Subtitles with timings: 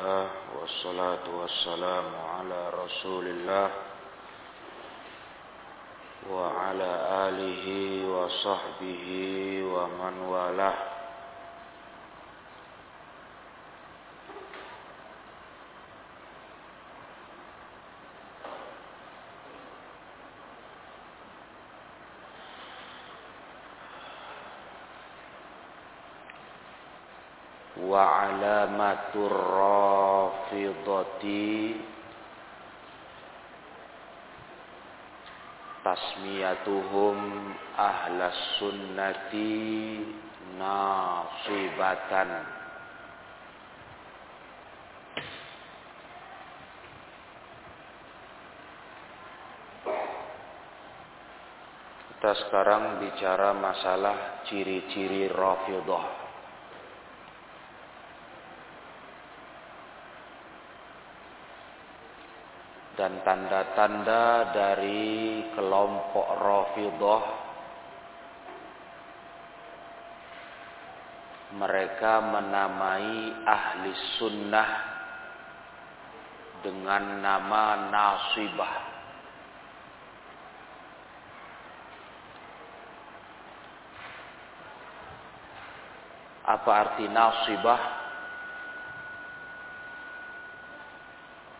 [0.00, 0.28] الله
[0.60, 2.04] والصلاة والسلام
[2.36, 3.70] على رسول الله
[6.30, 6.90] وعلى
[7.28, 7.66] آله
[8.08, 9.06] وصحبه
[9.64, 10.89] ومن والاه.
[27.94, 29.34] Alamatur
[30.50, 31.80] rafidati
[35.82, 37.16] tasmiyatuhum
[37.74, 40.04] ahlas sunnati
[40.60, 42.60] nasibatan
[52.20, 56.19] Kita sekarang bicara masalah ciri-ciri Rafidah.
[63.00, 67.24] Dan tanda-tanda dari kelompok Rafidah
[71.56, 74.70] mereka menamai ahli sunnah
[76.60, 78.74] dengan nama nasibah.
[86.52, 87.80] Apa arti nasibah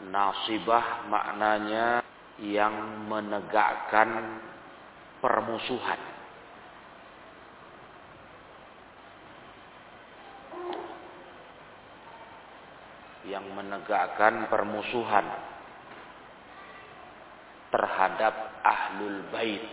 [0.01, 2.01] Nasibah maknanya
[2.41, 4.41] yang menegakkan
[5.21, 6.01] permusuhan.
[13.29, 15.29] Yang menegakkan permusuhan
[17.69, 19.69] terhadap ahlul bait.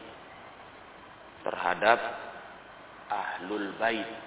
[1.48, 2.00] Terhadap
[3.08, 4.27] ahlul bait.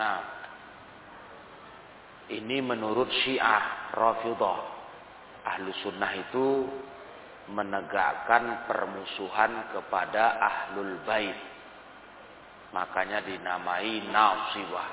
[0.00, 0.16] Nah,
[2.32, 4.80] ini menurut Syiah Rafidah.
[5.44, 6.64] Ahlu sunnah itu
[7.52, 11.36] menegakkan permusuhan kepada ahlul bait.
[12.72, 14.88] Makanya dinamai nasibah.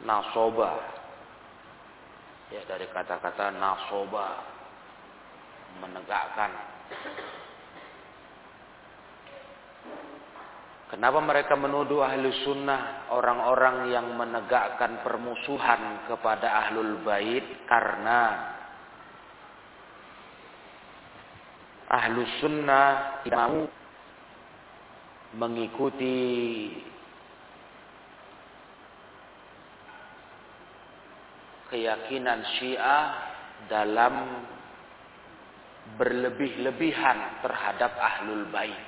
[0.00, 0.72] Nasoba.
[2.48, 4.48] Ya dari kata-kata nasoba.
[5.84, 6.78] Menegakkan
[10.88, 17.44] Kenapa mereka menuduh ahlu sunnah orang-orang yang menegakkan permusuhan kepada ahlul bait?
[17.68, 18.20] Karena
[21.92, 23.68] ahlu sunnah tidak mau
[25.36, 26.16] mengikuti
[31.68, 33.04] keyakinan syiah
[33.68, 34.40] dalam
[36.00, 38.87] berlebih-lebihan terhadap ahlul bait.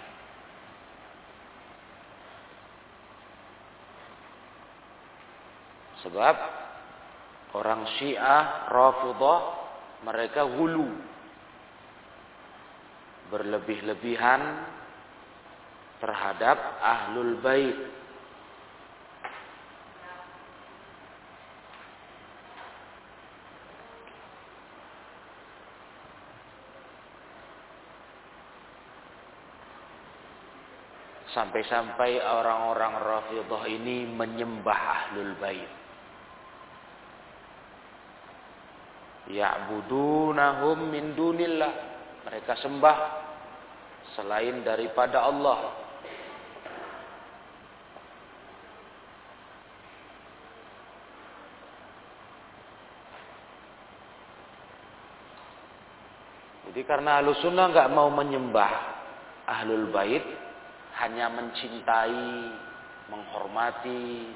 [6.00, 6.36] Sebab
[7.52, 9.40] orang Syiah, Rafidah,
[10.00, 10.88] mereka hulu.
[13.30, 14.42] Berlebih-lebihan
[16.00, 17.78] terhadap Ahlul Bait.
[31.30, 34.80] Sampai-sampai orang-orang Rafidah ini menyembah
[35.14, 35.79] Ahlul Bait.
[39.30, 41.72] Ya'budunahum min dunillah.
[42.26, 42.96] Mereka sembah
[44.18, 45.80] selain daripada Allah.
[56.70, 58.72] Jadi karena ahlu sunnah nggak mau menyembah
[59.42, 60.22] ahlul bait
[61.02, 62.30] hanya mencintai
[63.10, 64.30] menghormati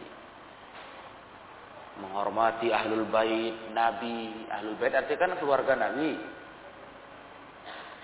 [2.00, 4.46] menghormati ahlul bait nabi.
[4.50, 6.18] Ahlul bait artinya kan keluarga nabi.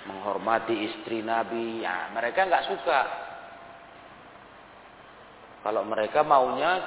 [0.06, 1.82] Menghormati istri nabi.
[1.82, 3.00] Ya, mereka nggak suka.
[5.60, 6.80] Kalau mereka maunya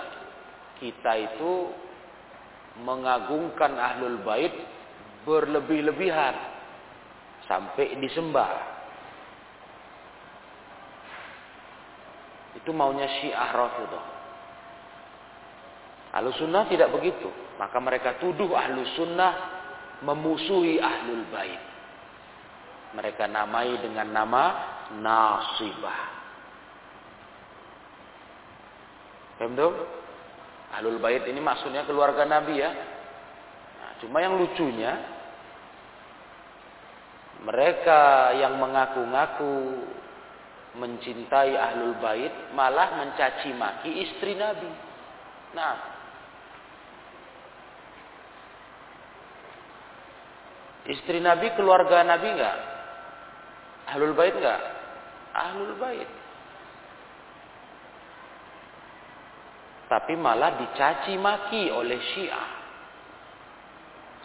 [0.81, 1.69] kita itu
[2.81, 4.53] mengagungkan ahlul bait
[5.27, 6.35] berlebih-lebihan
[7.45, 8.51] sampai disembah.
[12.57, 14.12] Itu maunya syiah rafidah
[16.13, 17.27] Ahlu sunnah tidak begitu.
[17.57, 19.33] Maka mereka tuduh ahlu sunnah
[20.05, 21.61] memusuhi ahlul bait.
[22.93, 24.43] Mereka namai dengan nama
[24.93, 26.13] nasibah.
[29.41, 29.57] Paham
[30.73, 32.71] Ahlul bait ini maksudnya keluarga Nabi ya.
[33.77, 34.89] Nah, cuma yang lucunya
[37.45, 39.85] mereka yang mengaku-ngaku
[40.73, 44.65] mencintai ahlul bait malah mencaci maki istri Nabi.
[45.53, 45.92] Nah,
[50.89, 52.57] istri Nabi keluarga Nabi enggak?
[53.93, 54.61] Ahlul bait enggak?
[55.33, 56.09] Ahlul bait.
[59.87, 62.49] Tapi malah dicaci maki oleh Syiah.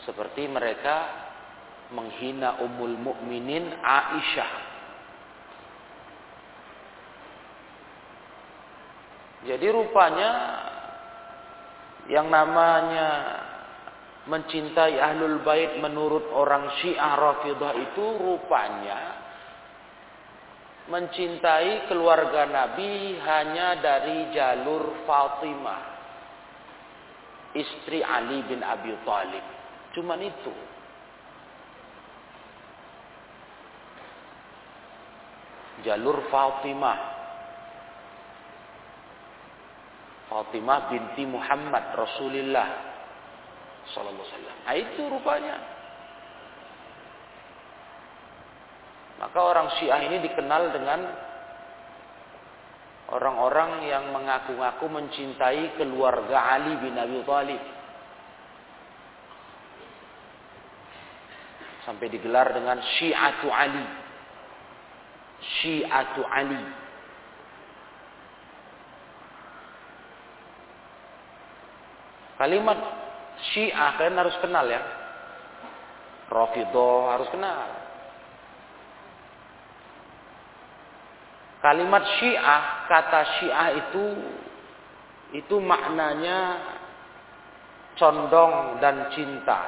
[0.08, 0.96] Seperti mereka
[1.92, 4.68] menghina Ummul Mukminin Aisyah
[9.46, 10.30] Jadi rupanya
[12.10, 13.37] yang namanya
[14.28, 19.00] mencintai ahlul bait menurut orang Syiah Rafidah itu rupanya
[20.88, 25.82] mencintai keluarga Nabi hanya dari jalur Fatimah
[27.56, 29.44] istri Ali bin Abi Thalib.
[29.96, 30.52] Cuman itu.
[35.86, 36.98] Jalur Fatimah
[40.26, 42.97] Fatimah binti Muhammad Rasulullah
[43.96, 44.56] wasallam.
[44.66, 45.56] Nah, itu rupanya.
[49.18, 51.00] Maka orang Syiah ini dikenal dengan
[53.10, 57.62] orang-orang yang mengaku-ngaku mencintai keluarga Ali bin Abi Thalib.
[61.82, 63.86] Sampai digelar dengan Syiatu Ali.
[65.40, 66.62] Syiatu Ali.
[72.38, 72.78] Kalimat
[73.54, 74.82] Syiah kalian harus kenal ya.
[76.28, 77.88] Rafidah harus kenal.
[81.58, 84.04] Kalimat Syiah, kata Syiah itu
[85.34, 86.38] itu maknanya
[87.98, 89.60] condong dan cinta.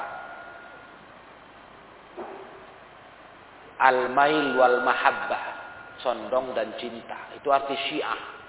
[3.81, 5.45] Al-mail wal mahabbah,
[6.05, 7.33] condong dan cinta.
[7.35, 8.40] Itu arti Syiah.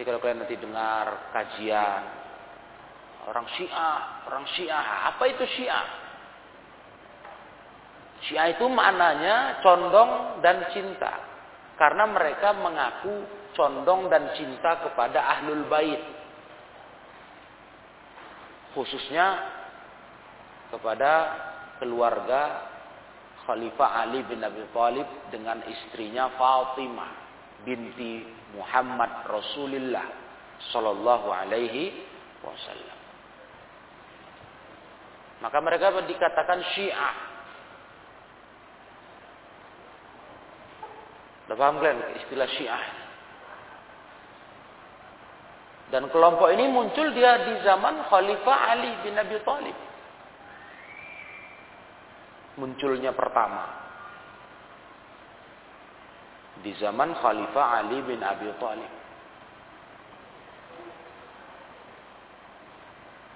[0.00, 2.02] Jadi kalau kalian nanti dengar kajian
[3.28, 5.86] orang Syiah, orang Syiah, apa itu Syiah?
[8.24, 11.20] Syiah itu maknanya condong dan cinta.
[11.76, 16.00] Karena mereka mengaku condong dan cinta kepada ahlul bait.
[18.72, 19.36] Khususnya
[20.72, 21.12] kepada
[21.76, 22.72] keluarga
[23.44, 27.19] Khalifah Ali bin Abi Thalib dengan istrinya Fatimah
[27.64, 28.24] binti
[28.56, 30.06] Muhammad Rasulullah
[30.72, 31.92] Sallallahu Alaihi
[32.40, 32.98] Wasallam.
[35.40, 37.16] Maka mereka dikatakan Syiah.
[41.48, 42.84] Sudah paham kalian istilah Syiah?
[45.90, 49.74] Dan kelompok ini muncul dia di zaman Khalifah Ali bin Abi Thalib.
[52.62, 53.89] Munculnya pertama.
[56.60, 58.92] Di zaman Khalifah Ali bin Abi Thalib.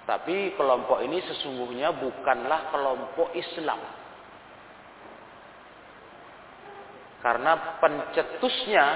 [0.04, 3.80] Tapi kelompok ini sesungguhnya bukanlah kelompok Islam.
[7.24, 8.86] Karena pencetusnya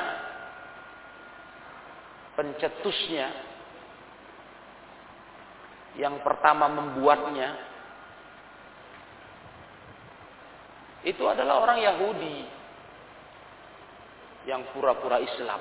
[2.36, 3.26] pencetusnya
[5.96, 7.56] yang pertama membuatnya
[11.08, 12.57] itu adalah orang Yahudi
[14.44, 15.60] yang pura-pura Islam.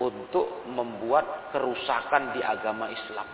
[0.00, 3.28] Untuk membuat kerusakan di agama Islam.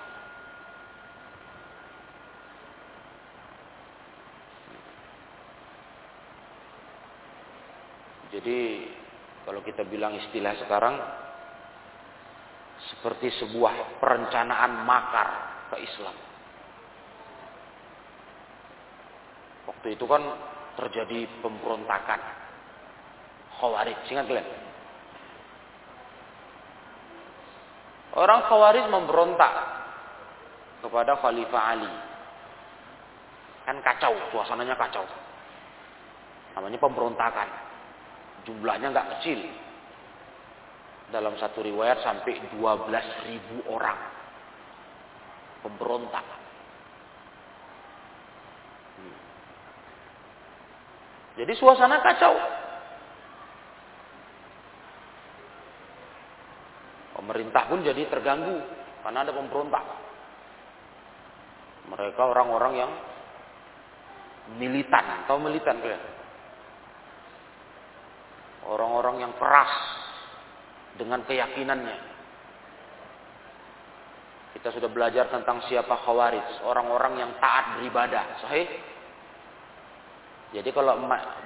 [8.34, 8.84] Jadi
[9.46, 10.98] kalau kita bilang istilah sekarang
[12.90, 15.28] seperti sebuah perencanaan makar
[15.70, 16.25] ke Islam.
[19.86, 20.18] Waktu itu kan
[20.82, 22.18] terjadi pemberontakan.
[23.62, 24.48] Khawarij, ingat kalian?
[28.18, 29.54] Orang Khawarij memberontak
[30.82, 31.92] kepada Khalifah Ali.
[33.62, 35.06] Kan kacau, suasananya kacau.
[36.58, 37.46] Namanya pemberontakan.
[38.42, 39.38] Jumlahnya nggak kecil.
[41.14, 44.02] Dalam satu riwayat sampai 12 ribu orang.
[45.62, 46.45] Pemberontak.
[51.36, 52.34] Jadi suasana kacau.
[57.20, 58.56] Pemerintah pun jadi terganggu
[59.04, 59.84] karena ada pemberontak.
[61.92, 62.92] Mereka orang-orang yang
[64.56, 66.02] militan, tahu militan kalian?
[68.66, 69.70] Orang-orang yang keras
[70.98, 71.98] dengan keyakinannya.
[74.56, 78.66] Kita sudah belajar tentang siapa khawarij, orang-orang yang taat beribadah, sahih?
[80.54, 80.94] Jadi kalau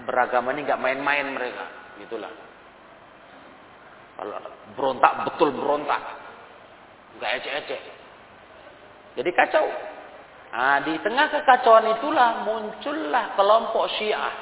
[0.05, 1.65] beragama ini nggak main-main mereka,
[2.01, 2.31] gitulah.
[4.21, 4.37] Kalau
[4.77, 6.03] berontak betul berontak,
[7.17, 7.81] nggak ecek-ecek.
[9.17, 9.67] Jadi kacau.
[10.51, 14.35] Nah, di tengah kekacauan itulah muncullah kelompok Syiah.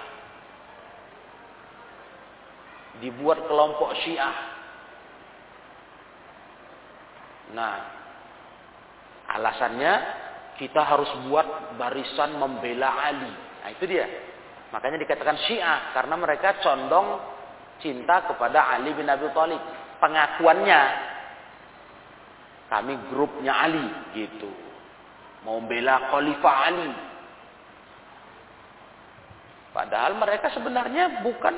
[2.99, 4.37] Dibuat kelompok Syiah.
[7.53, 7.75] Nah,
[9.31, 9.93] alasannya
[10.59, 13.33] kita harus buat barisan membela Ali.
[13.63, 14.09] Nah, itu dia.
[14.69, 17.17] Makanya dikatakan Syiah karena mereka condong
[17.81, 19.63] cinta kepada Ali bin Abi Thalib.
[19.99, 20.81] Pengakuannya
[22.69, 24.51] kami grupnya Ali gitu.
[25.49, 26.91] Mau bela Khalifah Ali.
[29.73, 31.55] Padahal mereka sebenarnya bukan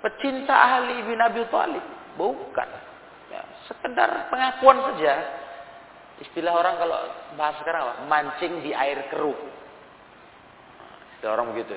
[0.00, 1.84] pecinta Ali bin Abi Thalib,
[2.16, 2.68] bukan.
[3.30, 5.14] Ya, sekedar pengakuan saja.
[6.20, 6.98] Istilah orang kalau
[7.36, 7.94] bahas sekarang apa?
[8.08, 9.36] Mancing di air keruh.
[11.20, 11.76] Ada orang begitu.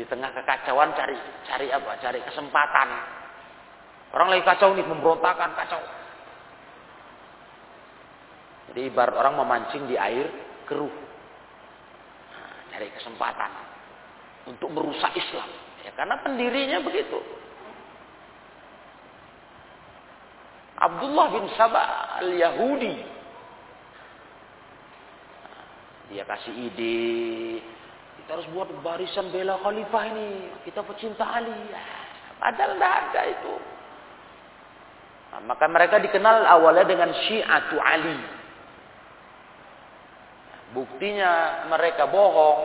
[0.00, 2.00] Di tengah kekacauan cari cari apa?
[2.00, 2.88] Cari kesempatan.
[4.16, 5.84] Orang lagi kacau nih, memberontakan, kacau.
[8.72, 10.26] Jadi ibarat orang memancing di air
[10.64, 10.88] keruh.
[12.32, 13.52] Nah, cari kesempatan
[14.48, 15.46] untuk merusak Islam.
[15.84, 17.20] Ya, karena pendirinya begitu.
[20.80, 23.19] Abdullah bin Sabah al-Yahudi
[26.10, 27.62] dia kasih ide.
[28.20, 30.50] Kita harus buat barisan bela khalifah ini.
[30.66, 31.54] Kita pecinta Ali.
[32.42, 33.54] Padahal tidak ada itu.
[35.30, 38.18] Nah, maka mereka dikenal awalnya dengan Syiatu Ali.
[40.74, 42.60] Buktinya mereka bohong.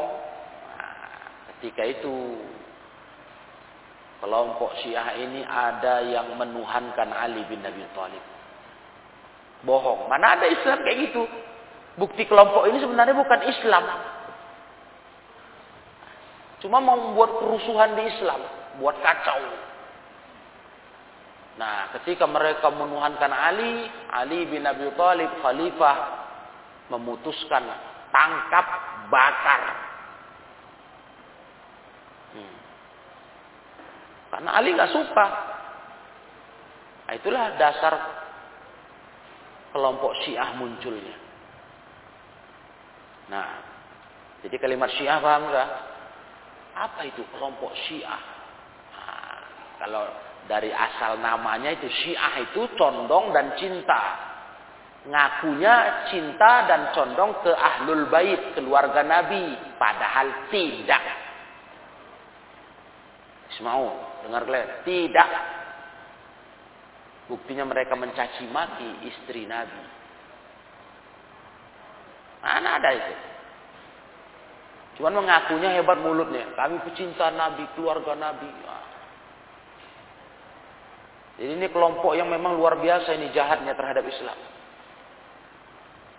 [0.74, 0.98] Nah,
[1.54, 2.42] ketika itu
[4.26, 8.26] kelompok Syiah ini ada yang menuhankan Ali bin Abi Thalib.
[9.62, 10.10] Bohong.
[10.10, 11.26] Mana ada Islam kayak gitu?
[11.96, 13.86] Bukti kelompok ini sebenarnya bukan Islam.
[16.60, 18.42] Cuma mau membuat kerusuhan di Islam,
[18.84, 19.40] buat kacau.
[21.56, 25.98] Nah, ketika mereka menuhankan Ali, Ali bin Abi Thalib khalifah
[26.92, 27.64] memutuskan
[28.12, 28.66] tangkap
[29.08, 29.62] bakar.
[32.36, 32.56] Hmm.
[34.36, 35.28] Karena Ali nggak suka.
[37.08, 37.94] Nah, itulah dasar
[39.72, 41.25] kelompok Syiah munculnya.
[43.30, 43.50] Nah,
[44.46, 45.70] jadi kalimat Syiah paham enggak?
[46.76, 48.22] Apa itu kelompok Syiah?
[48.94, 49.38] Nah,
[49.82, 50.06] kalau
[50.46, 54.02] dari asal namanya itu Syiah itu condong dan cinta.
[55.06, 61.04] Ngakunya cinta dan condong ke ahlul bait, keluarga Nabi, padahal tidak.
[63.54, 63.86] Ismau,
[64.26, 64.82] dengar kalian?
[64.82, 65.30] Tidak.
[67.30, 70.05] Buktinya mereka mencaci maki istri Nabi.
[72.46, 73.14] Mana ada itu?
[75.02, 76.54] Cuman mengakunya hebat mulutnya.
[76.54, 78.48] Kami pecinta Nabi, keluarga Nabi.
[81.36, 84.38] Jadi ini kelompok yang memang luar biasa ini jahatnya terhadap Islam.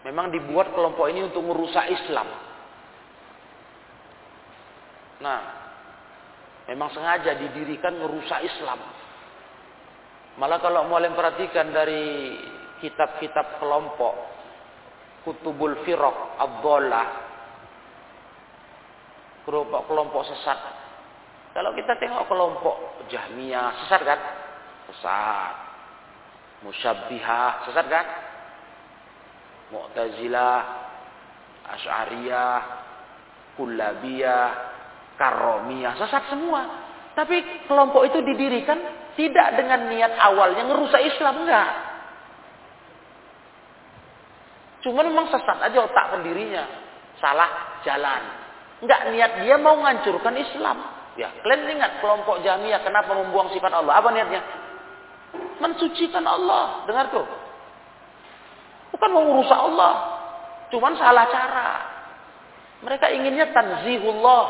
[0.04, 2.28] Memang dibuat kelompok ini untuk merusak Islam.
[5.24, 5.40] Nah,
[6.68, 8.82] memang sengaja didirikan merusak Islam.
[10.36, 12.36] Malah kalau mulai perhatikan dari
[12.84, 14.35] kitab-kitab kelompok
[15.26, 17.26] kutubul firaq abdullah
[19.42, 20.58] kelompok kelompok sesat.
[21.50, 24.20] Kalau kita tengok kelompok jahmiyah sesat kan?
[24.90, 25.54] Sesat.
[26.62, 28.06] Musyabbihah sesat kan?
[29.74, 30.58] Mu'tazilah
[31.74, 32.58] asy'ariyah
[33.58, 34.46] kullabiyah
[35.18, 36.86] karomiyah sesat semua.
[37.18, 38.78] Tapi kelompok itu didirikan
[39.18, 41.85] tidak dengan niat awalnya ngerusak Islam enggak
[44.86, 46.62] Cuma memang sesat aja otak pendirinya.
[47.18, 48.22] Salah jalan.
[48.86, 50.78] Enggak niat dia mau menghancurkan Islam.
[51.18, 53.98] Ya, kalian ingat kelompok Jamiah kenapa membuang sifat Allah?
[53.98, 54.46] Apa niatnya?
[55.58, 56.86] Mensucikan Allah.
[56.86, 57.26] Dengar tuh.
[58.94, 60.22] Bukan mau merusak Allah.
[60.70, 61.70] Cuman salah cara.
[62.86, 64.44] Mereka inginnya tanzihullah.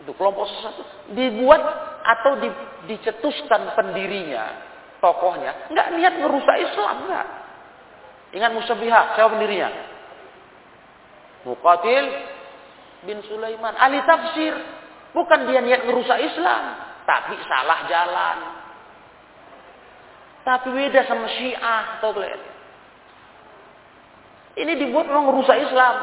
[0.00, 0.80] Itu kelompok sesat
[1.12, 1.60] dibuat
[2.00, 2.48] atau di,
[2.88, 4.44] dicetuskan pendirinya,
[5.00, 7.43] tokohnya, enggak niat merusak Islam, enggak.
[8.34, 9.70] Ingat musyabbihah, siapa pendirinya?
[11.46, 12.04] Muqatil
[13.06, 13.78] bin Sulaiman.
[13.78, 14.54] Ahli tafsir.
[15.14, 16.62] Bukan dia niat merusak Islam.
[17.06, 18.38] Tapi salah jalan.
[20.42, 22.02] Tapi beda sama syiah.
[22.02, 22.42] Kalian?
[24.58, 25.96] Ini dibuat memang merusak Islam.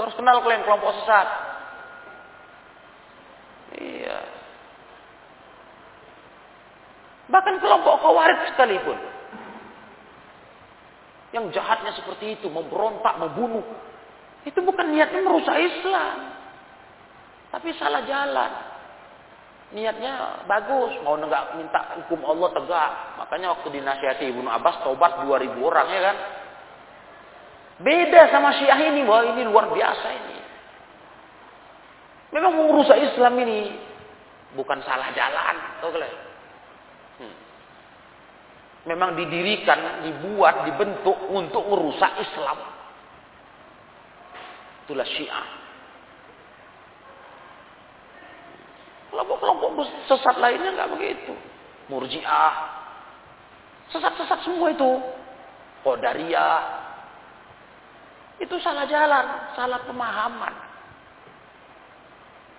[0.00, 1.28] Terus kenal kalian kelompok sesat.
[3.76, 4.18] Iya.
[7.28, 9.17] Bahkan kelompok khawarij sekalipun.
[11.32, 13.64] Yang jahatnya seperti itu, memberontak, membunuh.
[14.48, 16.16] Itu bukan niatnya merusak Islam.
[17.52, 18.52] Tapi salah jalan.
[19.68, 22.90] Niatnya bagus, mau enggak minta hukum Allah tegak.
[23.20, 26.16] Makanya waktu dinasihati Ibnu Abbas tobat 2000 orang ya kan.
[27.78, 30.38] Beda sama Syiah ini, wah ini luar biasa ini.
[32.32, 33.76] Memang merusak Islam ini
[34.56, 35.56] bukan salah jalan?
[35.84, 36.27] Hmm.
[38.88, 42.56] Memang didirikan, dibuat, dibentuk untuk merusak Islam.
[44.88, 45.48] Itulah Syiah.
[49.12, 51.36] Kelompok-kelompok sesat lainnya nggak begitu.
[51.92, 52.54] Murjiah.
[53.92, 54.92] Sesat-sesat semua itu.
[55.84, 56.60] Qadariyah.
[58.40, 60.54] Itu salah jalan, salah pemahaman.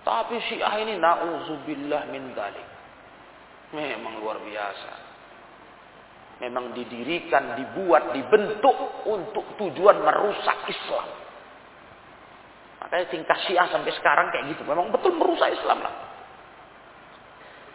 [0.05, 2.69] Tapi Syiah ini na'udzubillah min dalik.
[3.73, 5.08] Memang luar biasa.
[6.39, 11.07] Memang didirikan, dibuat, dibentuk untuk tujuan merusak Islam.
[12.79, 14.63] Makanya tingkah Syiah sampai sekarang kayak gitu.
[14.63, 15.93] Memang betul merusak Islam lah.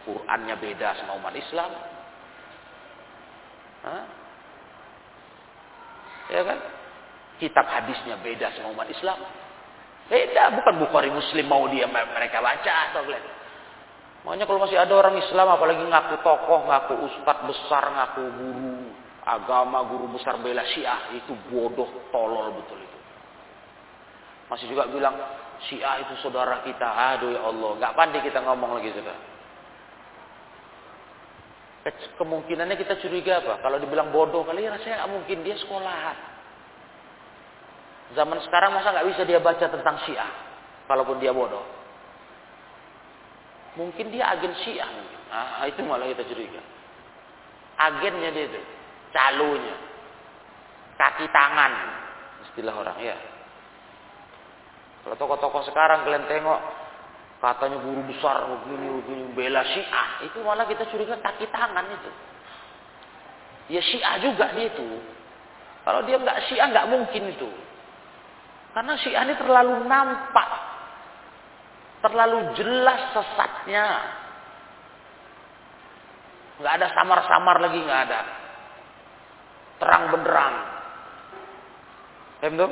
[0.05, 1.71] Qurannya beda sama umat Islam.
[3.85, 4.03] Hah?
[6.33, 6.59] Ya kan?
[7.37, 9.21] Kitab hadisnya beda sama umat Islam.
[10.09, 13.34] Beda, bukan Bukhari Muslim mau dia mereka baca atau lihat.
[14.25, 18.73] Makanya kalau masih ada orang Islam apalagi ngaku tokoh, ngaku ustadz besar, ngaku guru
[19.21, 22.99] agama, guru besar bela Syiah itu bodoh, tolol betul itu.
[24.49, 25.13] Masih juga bilang
[25.69, 26.89] Syiah itu saudara kita.
[27.15, 29.35] Aduh ya Allah, nggak pandai kita ngomong lagi sudah
[32.17, 33.61] kemungkinannya kita curiga apa?
[33.61, 36.33] Kalau dibilang bodoh kali rasanya nggak mungkin dia sekolah.
[38.17, 40.31] Zaman sekarang masa nggak bisa dia baca tentang Syiah,
[40.89, 41.84] kalaupun dia bodoh.
[43.75, 44.87] Mungkin dia agen Syiah.
[45.31, 46.63] Nah, itu malah kita curiga.
[47.75, 48.61] Agennya dia itu,
[49.11, 49.75] calonnya,
[50.95, 51.71] kaki tangan,
[52.47, 53.17] istilah orang ya.
[55.03, 56.59] Kalau tokoh-tokoh sekarang kalian tengok
[57.43, 62.11] katanya guru besar begini begini bela Syiah itu malah kita curiga kaki tangan itu
[63.69, 64.87] ya Syiah juga dia itu
[65.85, 67.49] kalau dia nggak Syiah nggak mungkin itu
[68.73, 70.49] karena Syiah ini terlalu nampak
[72.05, 73.85] terlalu jelas sesatnya
[76.61, 78.21] nggak ada samar-samar lagi nggak ada
[79.81, 80.55] terang benderang
[82.45, 82.71] Paham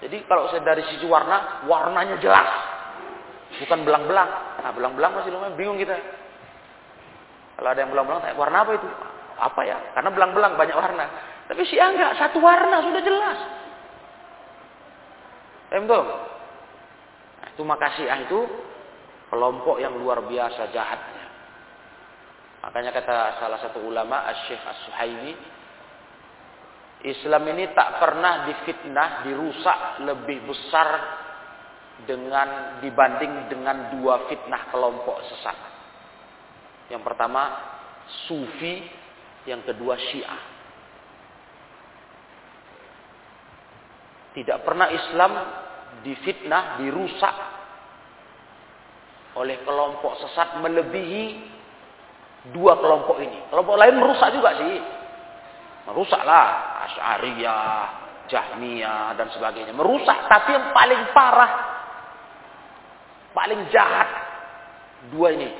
[0.00, 2.48] Jadi kalau saya dari sisi warna, warnanya jelas.
[3.60, 4.30] Bukan belang-belang.
[4.64, 5.92] Nah, belang-belang masih lumayan bingung kita.
[7.60, 8.88] Kalau ada yang belang-belang, warna apa itu?
[9.36, 9.76] Apa ya?
[9.92, 11.04] Karena belang-belang banyak warna.
[11.52, 13.38] Tapi si enggak, satu warna sudah jelas.
[15.70, 16.02] Em tuh.
[17.40, 18.40] Nah, itu makasih ah itu
[19.30, 21.26] kelompok yang luar biasa jahatnya.
[22.60, 25.32] Makanya kata salah satu ulama, Asy-Syaikh As-Suhaimi,
[27.08, 30.88] Islam ini tak pernah difitnah, dirusak lebih besar
[32.04, 35.56] dengan dibanding dengan dua fitnah kelompok sesat.
[36.92, 37.42] Yang pertama
[38.28, 38.84] Sufi,
[39.48, 40.42] yang kedua Syiah.
[44.30, 45.32] Tidak pernah Islam
[46.06, 47.36] difitnah, dirusak
[49.38, 51.24] oleh kelompok sesat melebihi
[52.54, 53.38] dua kelompok ini.
[53.52, 54.76] Kelompok lain merusak juga sih.
[55.90, 56.46] Merusaklah
[56.86, 57.84] Asy'ariyah,
[58.30, 59.74] Jahmiyah dan sebagainya.
[59.74, 61.52] Merusak, tapi yang paling parah,
[63.34, 64.08] paling jahat
[65.10, 65.50] dua ini.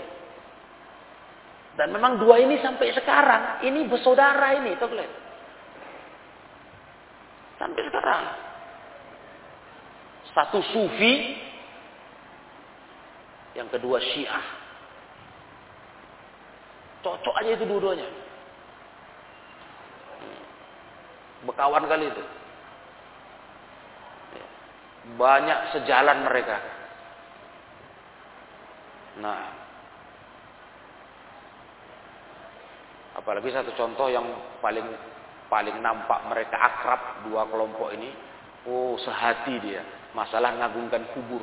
[1.75, 4.91] Dan memang dua ini sampai sekarang ini bersaudara ini, tuh.
[7.57, 8.50] Sampai sekarang.
[10.31, 11.35] Satu sufi,
[13.59, 14.45] yang kedua syiah.
[17.01, 18.09] Cocok aja itu dua-duanya.
[21.49, 22.25] Bekawan kali itu.
[25.17, 26.61] Banyak sejalan mereka.
[29.19, 29.41] Nah,
[33.17, 34.25] apalagi satu contoh yang
[34.63, 34.87] paling
[35.51, 38.13] paling nampak mereka akrab dua kelompok ini.
[38.69, 39.83] Oh, sehati dia.
[40.13, 41.43] Masalah ngagungkan kubur.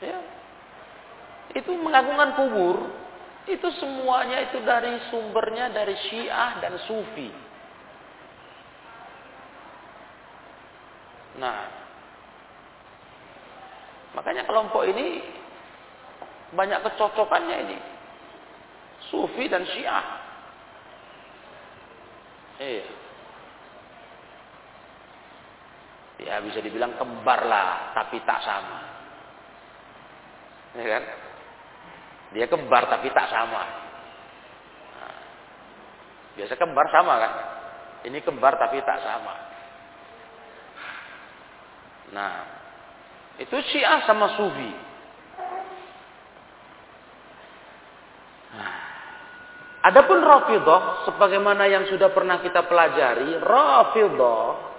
[0.00, 0.18] Ya.
[1.54, 2.76] Itu mengagungkan kubur
[3.48, 7.32] itu semuanya itu dari sumbernya dari Syiah dan Sufi.
[11.40, 11.58] Nah,
[14.12, 15.24] makanya kelompok ini
[16.52, 17.78] banyak kecocokannya ini.
[19.08, 20.06] Sufi dan Syiah.
[22.60, 22.99] Iya.
[26.20, 28.78] Ya bisa dibilang kembar lah, tapi tak sama.
[30.76, 31.04] Ya kan?
[32.36, 33.62] Dia kembar tapi tak sama.
[34.94, 35.14] Nah,
[36.36, 37.32] biasa kembar sama kan?
[38.04, 39.34] Ini kembar tapi tak sama.
[42.10, 42.34] Nah,
[43.40, 44.72] itu Syiah sama Sufi.
[48.50, 48.74] Nah,
[49.88, 54.69] adapun Rafidah sebagaimana yang sudah pernah kita pelajari, Rafidah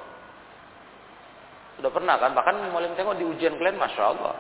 [1.82, 2.38] sudah pernah kan?
[2.38, 4.38] Bahkan mulai tengok di ujian kalian, masya Allah.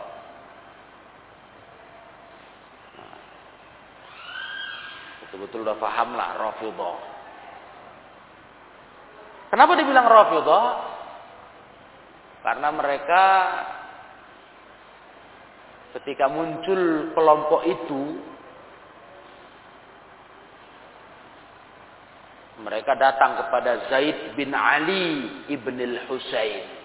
[5.25, 6.97] Betul-betul udah paham lah Rafidah.
[9.49, 10.65] Kenapa dibilang Rafidah?
[12.45, 13.23] Karena mereka
[15.97, 18.21] ketika muncul kelompok itu
[22.61, 26.80] mereka datang kepada Zaid bin Ali ibn al-Husain.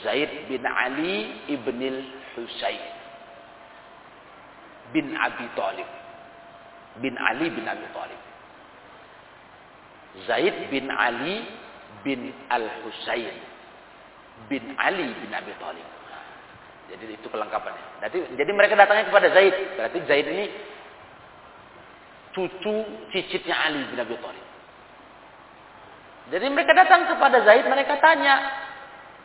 [0.00, 2.84] Zaid bin Ali ibn al-Husain
[4.96, 5.88] bin Abi Talib.
[7.02, 8.20] Bin Ali bin Abi Talib.
[10.24, 11.42] Zaid bin Ali
[12.06, 13.36] bin al-Husain
[14.48, 15.88] bin Ali bin Abi Talib.
[16.84, 18.04] Jadi itu kelengkapannya.
[18.04, 19.54] Jadi, jadi mereka datangnya kepada Zaid.
[19.76, 20.44] Berarti Zaid ini
[22.34, 22.74] cucu
[23.14, 24.46] cicitnya Ali bin Abi Thalib.
[26.34, 28.63] Jadi mereka datang kepada Zaid, mereka tanya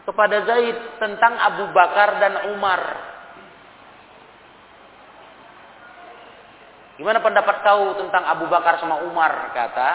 [0.04, 2.82] kepada Zaid tentang Abu Bakar dan Umar.
[7.00, 9.56] Gimana pendapat kau tentang Abu Bakar sama Umar?
[9.56, 9.90] Kata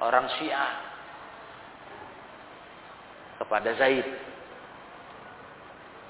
[0.00, 0.72] orang Syiah
[3.42, 4.06] kepada Zaid.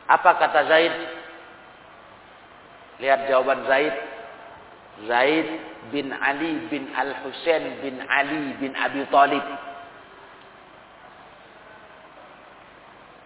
[0.07, 0.95] Apa kata Zaid?
[3.03, 3.95] Lihat jawaban Zaid.
[5.09, 5.49] Zaid
[5.91, 9.43] bin Ali bin Al-Husain bin Ali bin Abi Talib.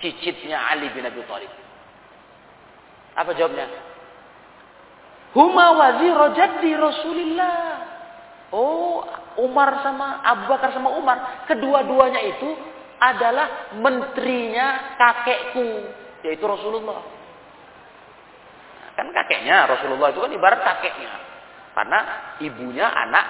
[0.01, 1.53] Cicitnya Ali bin Abi Talib.
[3.17, 3.65] Apa jawabnya?
[5.33, 7.57] Huma wazir jaddi Rasulillah.
[8.53, 9.05] Oh,
[9.41, 12.57] Umar sama Abu Bakar sama Umar, kedua-duanya itu
[12.97, 15.93] adalah menterinya kakekku,
[16.25, 17.05] yaitu Rasulullah.
[18.97, 21.13] Kan kakeknya Rasulullah itu kan ibarat kakeknya.
[21.77, 22.01] Karena
[22.41, 23.27] ibunya anak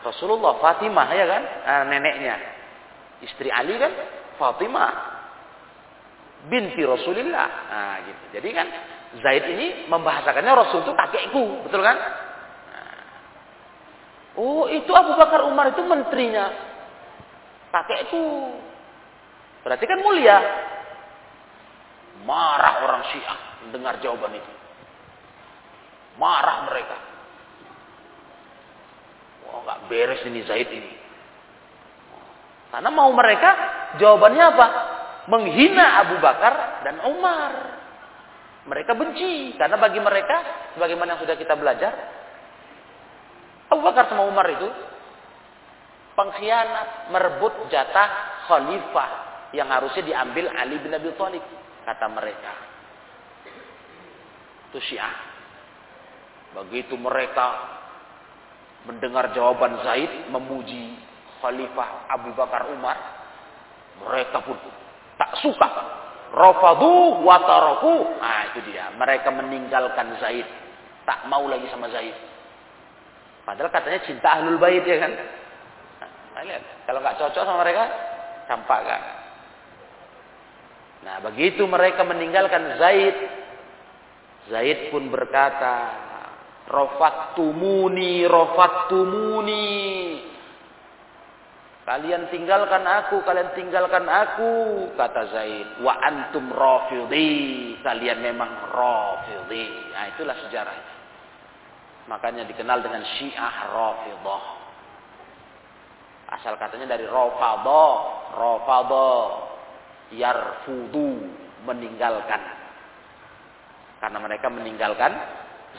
[0.00, 2.36] Rasulullah, Fatimah ya kan, nah, neneknya.
[3.20, 3.92] Istri Ali kan
[4.40, 5.19] Fatimah
[6.48, 7.48] binti Rasulullah.
[7.68, 8.24] Nah, gitu.
[8.40, 8.66] Jadi kan
[9.20, 11.98] Zaid ini membahasakannya Rasul itu kakekku, betul kan?
[11.98, 12.94] Nah.
[14.38, 16.46] Oh, itu Abu Bakar Umar itu menterinya.
[17.74, 18.54] Kakekku.
[19.66, 20.38] Berarti kan mulia.
[22.24, 24.52] Marah orang Syiah mendengar jawaban itu.
[26.20, 26.96] Marah mereka.
[29.48, 30.92] Wah, nggak beres ini Zaid ini.
[32.70, 33.50] Karena mau mereka
[33.98, 34.66] jawabannya apa?
[35.28, 37.52] Menghina Abu Bakar dan Umar.
[38.64, 41.92] Mereka benci karena bagi mereka sebagaimana yang sudah kita belajar
[43.72, 44.68] Abu Bakar sama Umar itu
[46.14, 48.08] pengkhianat merebut jatah
[48.46, 49.10] khalifah
[49.56, 51.42] yang harusnya diambil Ali bin Abi Thalib
[51.88, 52.52] kata mereka.
[54.70, 55.16] Itu Syiah.
[56.50, 57.78] Begitu mereka
[58.86, 60.98] mendengar jawaban Zaid memuji
[61.40, 62.98] Khalifah Abu Bakar Umar,
[64.02, 64.58] mereka pun
[65.20, 65.68] tak suka.
[66.32, 68.16] Rafadu wa taraku.
[68.16, 68.88] Nah, itu dia.
[68.96, 70.48] Mereka meninggalkan Zaid.
[71.04, 72.16] Tak mau lagi sama Zaid.
[73.44, 75.12] Padahal katanya cinta ahlul bait ya kan.
[76.32, 76.64] Nah, lihat.
[76.88, 77.84] Kalau nggak cocok sama mereka,
[78.48, 79.02] campakkan.
[81.04, 83.16] Nah, begitu mereka meninggalkan Zaid,
[84.48, 85.76] Zaid pun berkata,
[86.70, 89.68] "Rafattumuni, rafattumuni."
[91.80, 94.52] Kalian tinggalkan aku, kalian tinggalkan aku,
[94.94, 95.68] kata Zaid.
[95.80, 97.80] Wa antum rafidhi.
[97.80, 99.90] Kalian memang rafidhi.
[99.96, 100.76] Nah, itulah sejarah.
[102.06, 104.44] Makanya dikenal dengan Syiah Rafidah.
[106.30, 107.92] Asal katanya dari Rafadah,
[108.38, 109.22] Rafadah
[110.14, 111.26] yarfudu,
[111.66, 112.42] meninggalkan.
[113.98, 115.12] Karena mereka meninggalkan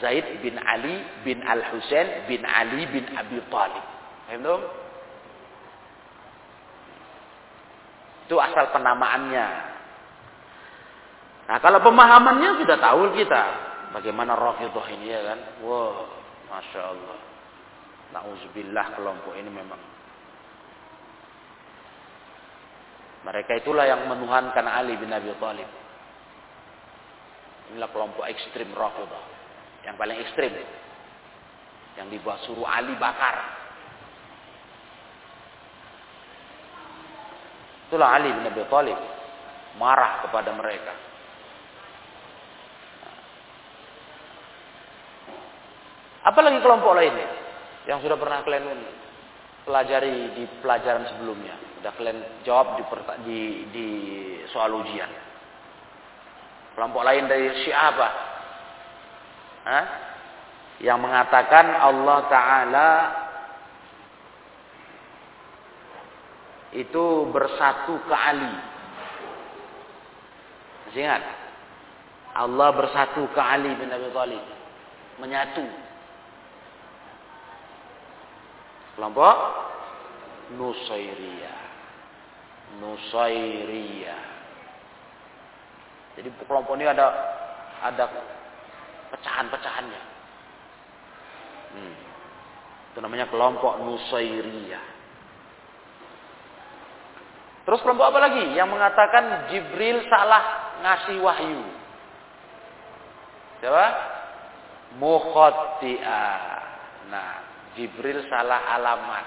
[0.00, 3.84] Zaid bin Ali bin Al-Husain bin Ali bin Abi Talib.
[4.28, 4.44] Paham
[8.26, 9.46] Itu asal penamaannya.
[11.52, 13.44] Nah, kalau pemahamannya sudah tahu kita.
[13.92, 15.38] Bagaimana Rafidah ini ya kan.
[15.66, 16.08] Wah, wow,
[16.48, 17.18] Masya Allah.
[18.12, 19.80] Nauzubillah kelompok ini memang.
[23.22, 25.70] Mereka itulah yang menuhankan Ali bin Abi Thalib.
[27.72, 29.24] Inilah kelompok ekstrim Rafidah.
[29.86, 30.52] Yang paling ekstrim.
[32.00, 33.61] Yang dibuat suruh Ali bakar.
[37.92, 38.96] Itulah Ali bin Abi Thalib
[39.76, 40.96] marah kepada mereka.
[46.24, 47.28] Apalagi kelompok lainnya
[47.84, 48.80] yang sudah pernah kalian
[49.68, 51.52] pelajari di pelajaran sebelumnya.
[51.84, 52.84] Sudah kalian jawab di,
[53.28, 53.38] di,
[53.76, 53.88] di
[54.56, 55.12] soal ujian.
[56.72, 58.08] Kelompok lain dari Syiah apa?
[59.68, 59.84] Hah?
[60.80, 62.88] Yang mengatakan Allah Ta'ala
[66.72, 68.52] itu bersatu ke Ali.
[70.88, 71.22] Masih ingat?
[72.32, 74.44] Allah bersatu ke Ali bin Abi Thalib.
[75.20, 75.64] Menyatu.
[78.96, 79.36] Kelompok
[80.56, 81.60] Nusairiyah.
[82.80, 84.22] Nusairiyah.
[86.16, 87.08] Jadi kelompok ini ada
[87.84, 88.04] ada
[89.12, 90.02] pecahan-pecahannya.
[91.72, 91.94] Hmm.
[92.92, 94.91] Itu namanya kelompok Nusairiyah.
[97.72, 98.52] Terus kelompok apa lagi?
[98.52, 101.64] Yang mengatakan Jibril salah ngasih wahyu.
[103.64, 103.86] Siapa?
[105.00, 106.60] Mukhotti'ah.
[107.08, 107.32] Nah,
[107.72, 109.24] Jibril salah alamat.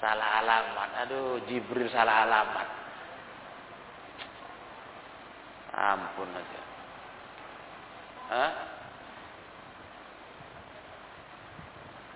[0.00, 0.88] Salah alamat.
[1.04, 2.68] Aduh, Jibril salah alamat.
[5.76, 6.62] Ampun aja.
[8.32, 8.50] Hah?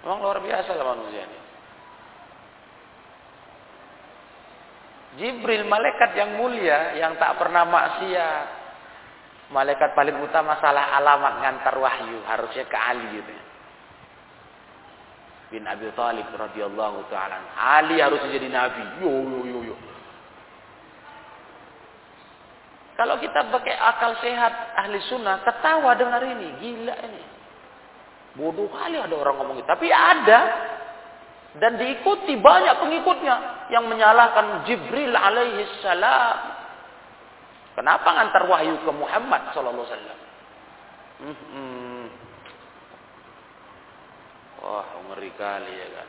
[0.08, 1.39] Memang luar biasa lah manusia ini.
[5.18, 8.46] Jibril malaikat yang mulia yang tak pernah maksiat.
[9.50, 13.34] Malaikat paling utama salah alamat ngantar wahyu harusnya ke Ali gitu.
[15.50, 17.58] Bin Abi Thalib radhiyallahu taala.
[17.58, 19.02] Ali harus jadi nabi.
[19.02, 19.76] Yo yo yo yo.
[22.94, 27.22] Kalau kita pakai akal sehat ahli sunnah, ketawa dengar ini, gila ini.
[28.38, 29.66] Bodoh kali ada orang ngomong gitu.
[29.66, 30.40] Tapi ada
[31.58, 36.58] dan diikuti banyak pengikutnya yang menyalahkan Jibril alaihi salam.
[37.78, 40.18] Kenapa ngantar wahyu ke Muhammad sallallahu alaihi wasallam?
[44.60, 46.08] Wah, ngeri kali ya kan.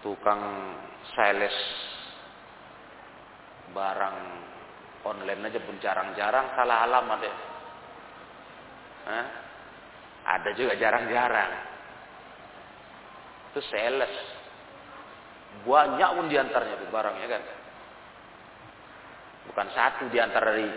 [0.00, 0.42] Tukang
[1.12, 1.56] sales
[3.74, 4.18] barang
[5.04, 7.34] online aja pun jarang-jarang salah alamat ya.
[10.24, 11.52] Ada juga jarang-jarang
[13.52, 14.14] itu sales.
[15.62, 17.42] Banyak pun di antaranya itu barangnya kan.
[19.54, 20.68] Bukan satu diantar dari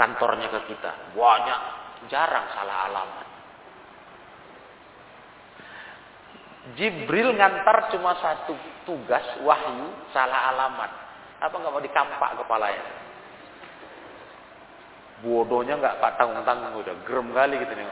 [0.00, 1.12] kantornya ke kita.
[1.12, 1.60] Banyak.
[2.08, 3.26] Jarang salah alamat.
[6.74, 8.56] Jibril ngantar cuma satu
[8.88, 10.90] tugas wahyu salah alamat.
[11.38, 12.84] Apa nggak mau dikampak kepalanya?
[15.22, 17.86] Bodohnya nggak tanggung-tanggung udah gerem kali gitu nih.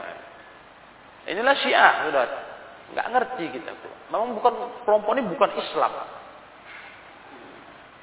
[1.25, 2.25] Inilah Syiah udah
[2.93, 3.71] nggak ngerti kita.
[4.13, 4.53] Memang bukan
[4.85, 5.93] kelompok ini bukan Islam.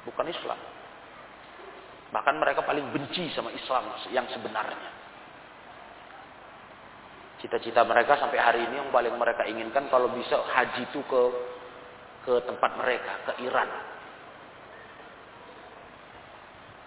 [0.03, 0.59] Bukan Islam.
[2.11, 4.91] Bahkan mereka paling benci sama Islam yang sebenarnya.
[7.39, 11.21] Cita-cita mereka sampai hari ini yang paling mereka inginkan kalau bisa haji itu ke
[12.23, 13.67] ke tempat mereka, ke Iran.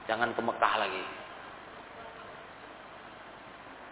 [0.08, 1.04] Jangan ke Mekah lagi.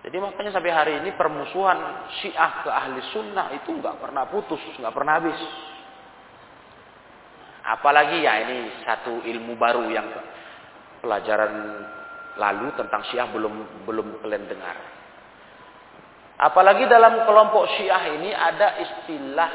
[0.05, 1.81] Jadi makanya sampai hari ini permusuhan
[2.21, 5.41] Syiah ke ahli sunnah itu nggak pernah putus, nggak pernah habis.
[7.65, 10.05] Apalagi ya ini satu ilmu baru yang
[11.01, 11.57] pelajaran
[12.37, 14.77] lalu tentang Syiah belum belum kalian dengar.
[16.37, 19.51] Apalagi dalam kelompok Syiah ini ada istilah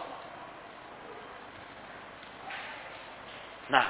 [3.69, 3.85] Nah,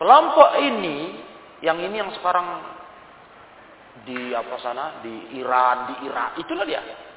[0.00, 1.20] kelompok ini
[1.64, 2.64] yang ini yang sekarang
[4.08, 7.07] di apa sana di Iran, di Irak, itulah dia.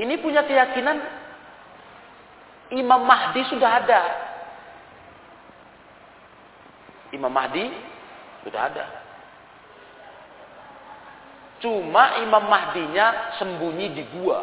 [0.00, 0.98] Ini punya keyakinan
[2.72, 4.02] Imam Mahdi sudah ada.
[7.12, 7.68] Imam Mahdi
[8.40, 8.86] sudah ada.
[11.60, 14.40] Cuma Imam Mahdinya sembunyi di gua.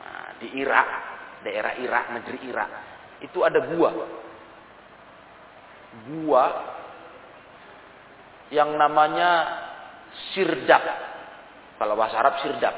[0.00, 0.88] Nah, di Irak,
[1.44, 2.70] daerah Irak, negeri Irak.
[3.20, 3.92] Itu ada gua.
[6.08, 6.44] Gua
[8.48, 9.60] yang namanya
[10.32, 10.82] Sirdap
[11.78, 12.74] kalau bahasa Arab sirdap.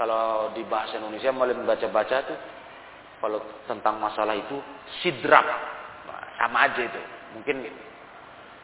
[0.00, 2.38] kalau di bahasa Indonesia mulai membaca-baca tuh
[3.20, 3.36] kalau
[3.68, 4.56] tentang masalah itu
[5.04, 5.44] sidrap.
[6.08, 7.00] Nah, sama aja itu.
[7.36, 7.68] Mungkin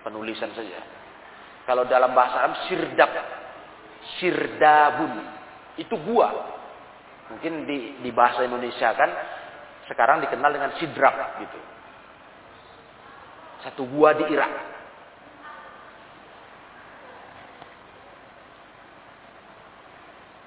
[0.00, 0.80] penulisan saja.
[1.68, 3.12] Kalau dalam bahasa Arab sirdab
[4.16, 5.12] sirdabun.
[5.76, 6.32] Itu gua.
[7.28, 9.12] Mungkin di di bahasa Indonesia kan
[9.92, 11.60] sekarang dikenal dengan sidrap gitu.
[13.60, 14.75] Satu gua di Irak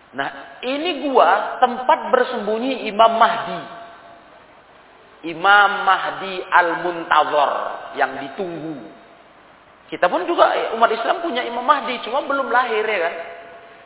[0.10, 3.62] Nah, ini gua tempat bersembunyi Imam Mahdi.
[5.30, 7.52] Imam Mahdi Al-Muntazor
[8.00, 8.89] yang ditunggu.
[9.89, 13.15] Kita pun juga umat Islam punya Imam Mahdi, cuma belum lahir ya kan.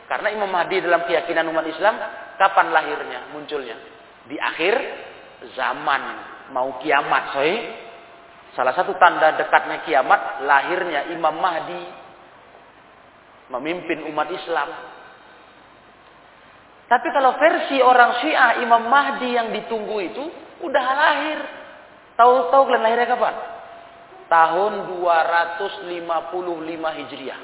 [0.04, 1.96] Karena Imam Mahdi dalam keyakinan umat Islam
[2.36, 3.76] kapan lahirnya, munculnya?
[4.28, 4.74] Di akhir
[5.56, 6.02] zaman
[6.52, 7.52] mau kiamat, soy.
[8.54, 11.82] Salah satu tanda dekatnya kiamat lahirnya Imam Mahdi
[13.50, 14.68] memimpin umat Islam
[16.94, 20.30] tapi kalau versi orang Syiah Imam Mahdi yang ditunggu itu
[20.62, 21.42] udah lahir.
[22.14, 23.34] Tahu-tahu kalian lahirnya kapan?
[24.30, 25.90] Tahun 255
[27.02, 27.40] Hijriah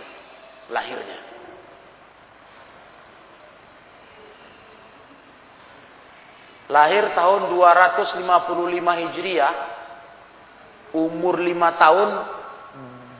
[0.70, 1.18] lahirnya.
[6.70, 8.22] Lahir tahun 255
[9.02, 9.54] Hijriah,
[10.94, 12.08] umur 5 tahun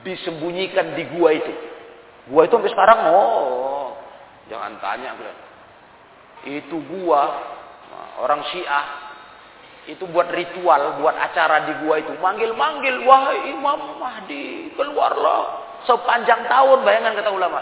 [0.06, 1.50] disembunyikan di gua itu.
[2.30, 3.98] Gua itu sampai sekarang, oh,
[4.46, 5.18] jangan tanya
[6.48, 7.22] itu gua
[8.20, 8.86] orang Syiah
[9.88, 16.84] itu buat ritual, buat acara di gua itu manggil-manggil wahai Imam Mahdi keluarlah sepanjang tahun
[16.84, 17.60] bayangan kata ulama.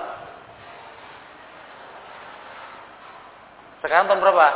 [3.78, 4.46] Sekarang tahun berapa?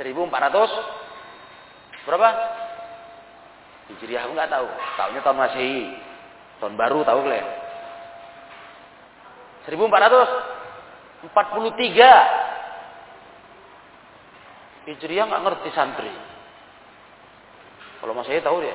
[0.00, 2.28] 1400 berapa?
[3.92, 4.64] Hijriah aku nggak tahu.
[4.96, 5.92] Tahunnya tahun Masehi.
[6.62, 7.44] Tahun baru tahu kalian.
[9.68, 12.41] 1443
[14.82, 16.10] Hijriah nggak ngerti santri.
[18.02, 18.74] Kalau saya tahu dia.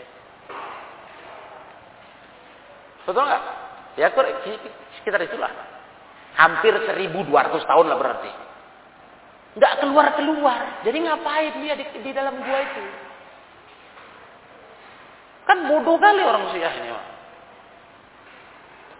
[3.05, 3.43] Betul nggak?
[3.99, 4.07] Ya
[5.01, 5.51] sekitar itulah.
[6.39, 7.27] Hampir 1200
[7.67, 8.31] tahun lah berarti.
[9.59, 10.87] Nggak keluar-keluar.
[10.87, 12.83] Jadi ngapain dia di, di dalam gua itu?
[15.43, 17.05] Kan bodoh kali orang Syiah ini, Pak.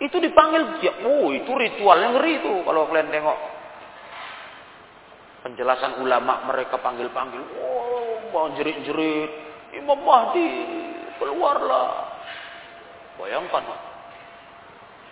[0.02, 3.40] Itu dipanggil, ya, oh itu ritualnya ngeri itu kalau kalian tengok.
[5.46, 9.30] Penjelasan ulama mereka panggil-panggil, oh mau jerit-jerit,
[9.78, 10.50] Imam Mahdi
[11.22, 12.18] keluarlah.
[13.22, 13.62] Bayangkan,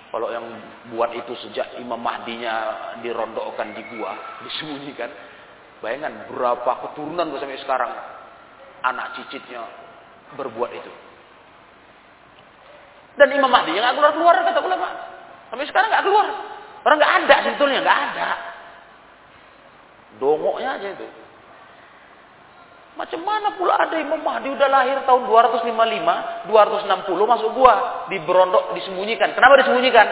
[0.09, 0.45] kalau yang
[0.89, 4.17] buat itu sejak Imam Mahdinya dirondokkan di gua,
[4.49, 5.13] disembunyikan,
[5.85, 7.93] bayangkan berapa keturunan sampai sekarang
[8.81, 9.61] anak cicitnya
[10.33, 11.08] berbuat itu.
[13.19, 14.87] Dan Imam Mahdi yang nggak keluar-keluar kata ulama.
[15.51, 16.27] Sampai sekarang nggak keluar.
[16.87, 18.29] Orang nggak ada sebetulnya, nggak ada.
[20.23, 21.07] Dongoknya aja itu.
[22.95, 28.75] Macam mana pula ada Imam Mahdi udah lahir tahun 255, 260 masuk gua, di berondok
[28.75, 29.35] disembunyikan.
[29.35, 30.07] Kenapa disembunyikan?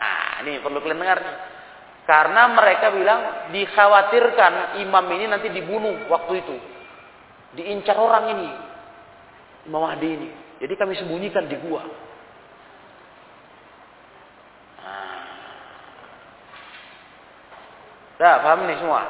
[0.00, 1.36] Nah, ini perlu kalian dengar nih.
[2.08, 3.20] Karena mereka bilang
[3.52, 6.56] dikhawatirkan imam ini nanti dibunuh waktu itu.
[7.60, 8.48] Diincar orang ini.
[9.68, 10.28] Imam Mahdi ini.
[10.60, 12.09] Jadi kami sembunyikan di gua.
[18.20, 19.02] Dah paham nih semua?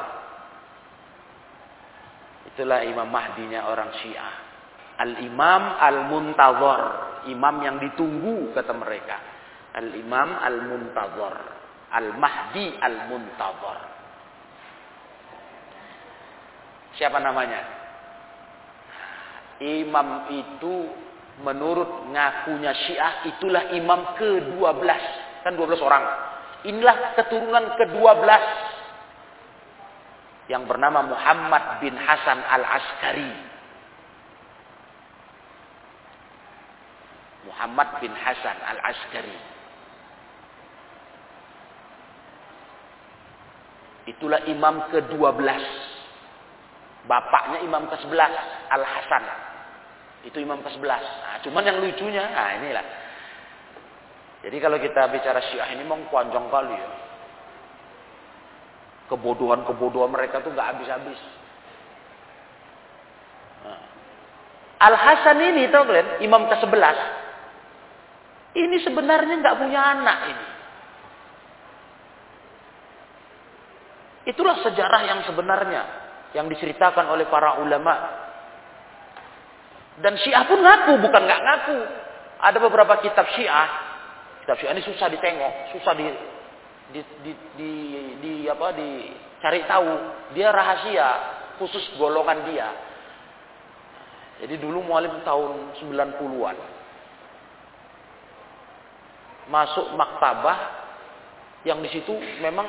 [2.55, 4.35] Itulah Imam Mahdinya orang Syiah.
[5.03, 6.83] Al-Imam Al-Muntazor.
[7.27, 9.19] Imam yang ditunggu kata mereka.
[9.75, 11.35] Al-Imam Al-Muntazor.
[11.91, 13.79] Al-Mahdi Al-Muntazor.
[16.95, 17.61] Siapa namanya?
[19.59, 20.87] Imam itu
[21.43, 25.03] menurut ngakunya Syiah itulah imam ke-12.
[25.43, 26.05] Kan 12 orang.
[26.63, 28.31] Inilah keturunan ke-12
[30.51, 33.31] yang bernama Muhammad bin Hasan al-Askari.
[37.47, 39.39] Muhammad bin Hasan al-Askari.
[44.11, 45.63] Itulah imam ke-12.
[47.07, 48.35] Bapaknya imam ke-11,
[48.75, 49.25] Al-Hasan.
[50.27, 50.83] Itu imam ke-11.
[50.91, 52.87] Nah, cuman yang lucunya, nah inilah.
[54.43, 57.10] Jadi kalau kita bicara Syiah ini memang panjang kali ya.
[59.11, 61.19] Kebodohan-kebodohan mereka tuh nggak habis-habis.
[63.67, 63.81] Nah.
[64.87, 66.99] Al Hasan ini tahu kalian, imam ke-11.
[68.55, 70.47] Ini sebenarnya nggak punya anak ini.
[74.31, 75.83] Itulah sejarah yang sebenarnya
[76.39, 77.95] yang diceritakan oleh para ulama.
[79.99, 81.79] Dan Syiah pun ngaku, bukan nggak ngaku.
[82.41, 83.69] Ada beberapa kitab Syiah,
[84.47, 86.07] kitab Syiah ini susah ditengok, susah di
[86.91, 87.73] di, di, di,
[88.21, 89.93] di apa dicari tahu.
[90.35, 91.09] Dia rahasia,
[91.59, 92.69] khusus golongan dia.
[94.41, 96.57] Jadi dulu mualim tahun 90-an.
[99.51, 100.59] Masuk maktabah
[101.67, 102.65] yang di situ memang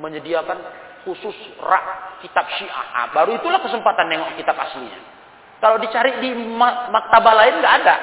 [0.00, 0.58] menyediakan
[1.06, 2.86] khusus rak kitab Syiah.
[2.90, 4.98] Nah, baru itulah kesempatan nengok kitab aslinya.
[5.62, 6.34] Kalau dicari di
[6.90, 7.96] maktabah lain nggak ada,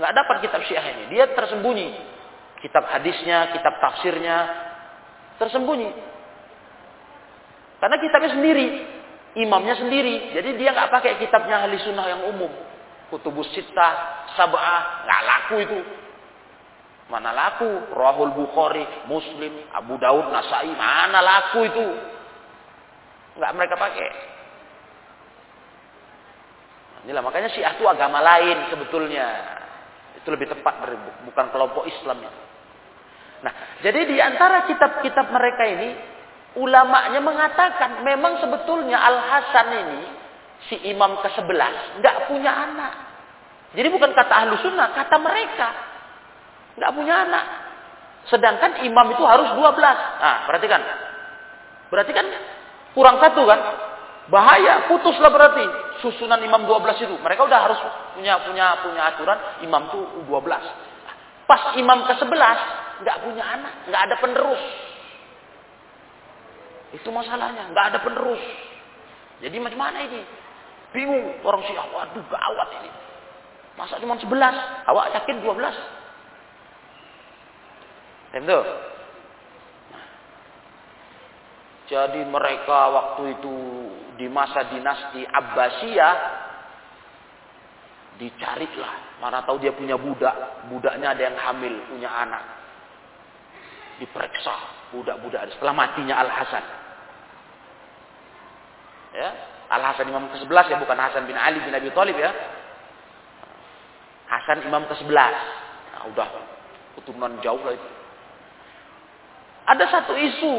[0.00, 1.12] nggak dapat kitab Syiah ini.
[1.12, 1.88] Dia tersembunyi.
[2.60, 4.36] Kitab hadisnya, kitab tafsirnya
[5.40, 5.90] tersembunyi.
[7.80, 8.66] Karena kitabnya sendiri,
[9.40, 10.36] imamnya sendiri.
[10.36, 12.52] Jadi dia nggak pakai kitabnya ahli sunnah yang umum.
[13.08, 15.80] Kutubus Sittah, Sab'ah, nggak laku itu.
[17.10, 17.90] Mana laku?
[17.90, 21.86] Rahul Bukhari, Muslim, Abu Daud, Nasai, mana laku itu?
[23.34, 24.10] Enggak mereka pakai.
[27.08, 29.26] Inilah makanya Syiah itu agama lain sebetulnya.
[30.20, 30.84] Itu lebih tepat
[31.24, 32.49] bukan kelompok Islam itu.
[33.40, 35.88] Nah, jadi di antara kitab-kitab mereka ini
[36.60, 40.00] ulamanya mengatakan memang sebetulnya Al Hasan ini
[40.68, 42.92] si imam ke-11 nggak punya anak.
[43.70, 45.68] Jadi bukan kata ahlu sunnah, kata mereka
[46.76, 47.44] nggak punya anak.
[48.28, 49.78] Sedangkan imam itu harus 12.
[50.20, 50.82] Nah, perhatikan.
[51.88, 52.26] Berarti kan
[52.92, 53.60] kurang satu kan?
[54.30, 55.64] Bahaya, putuslah berarti
[56.04, 57.14] susunan imam 12 itu.
[57.18, 57.78] Mereka udah harus
[58.14, 60.89] punya punya punya aturan imam tuh 12.
[61.50, 62.58] Pas imam ke-11
[63.02, 64.62] nggak punya anak, nggak ada penerus.
[66.94, 68.38] Itu masalahnya, nggak ada penerus.
[69.42, 70.22] Jadi macam mana ini?
[70.94, 72.90] Bingung orang Syiah, waduh gawat ini.
[73.74, 74.30] Masa cuma 11?
[74.86, 75.74] Awak yakin 12?
[78.30, 78.60] Tentu.
[81.90, 83.54] Jadi mereka waktu itu
[84.14, 86.14] di masa dinasti Abbasiyah
[88.20, 89.18] dicarilah.
[89.24, 92.44] Mana tahu dia punya budak, budaknya ada yang hamil, punya anak.
[93.96, 94.54] Diperiksa
[94.92, 96.64] budak-budak setelah matinya Al Hasan.
[99.16, 99.28] Ya,
[99.72, 102.30] Al Hasan Imam ke-11 ya, bukan Hasan bin Ali bin Abi Thalib ya.
[104.28, 105.10] Hasan Imam ke-11.
[105.90, 106.28] Nah, udah
[107.00, 107.90] keturunan jauh lah itu.
[109.66, 110.54] Ada satu isu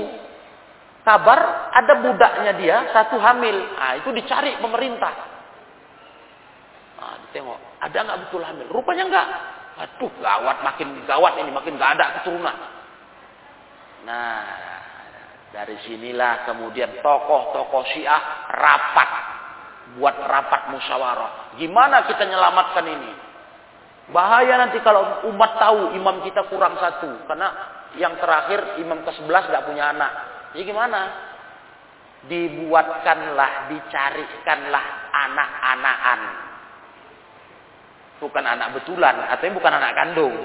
[1.01, 3.57] kabar ada budaknya dia satu hamil.
[3.77, 5.30] Nah, itu dicari pemerintah.
[7.29, 8.67] Tengok ada nggak betul hamil?
[8.73, 9.27] Rupanya nggak.
[9.81, 12.57] Aduh, gawat makin gawat ini, makin nggak ada keturunan.
[14.05, 14.43] Nah,
[15.51, 19.09] dari sinilah kemudian tokoh-tokoh Syiah rapat
[19.99, 21.55] buat rapat musyawarah.
[21.59, 23.11] Gimana kita nyelamatkan ini?
[24.11, 27.47] Bahaya nanti kalau umat tahu imam kita kurang satu karena
[27.95, 30.11] yang terakhir imam ke-11 gak punya anak.
[30.55, 31.01] Jadi gimana?
[32.27, 36.50] Dibuatkanlah, dicarikanlah anak-anakan.
[38.21, 40.35] Bukan anak betulan, atau bukan anak kandung.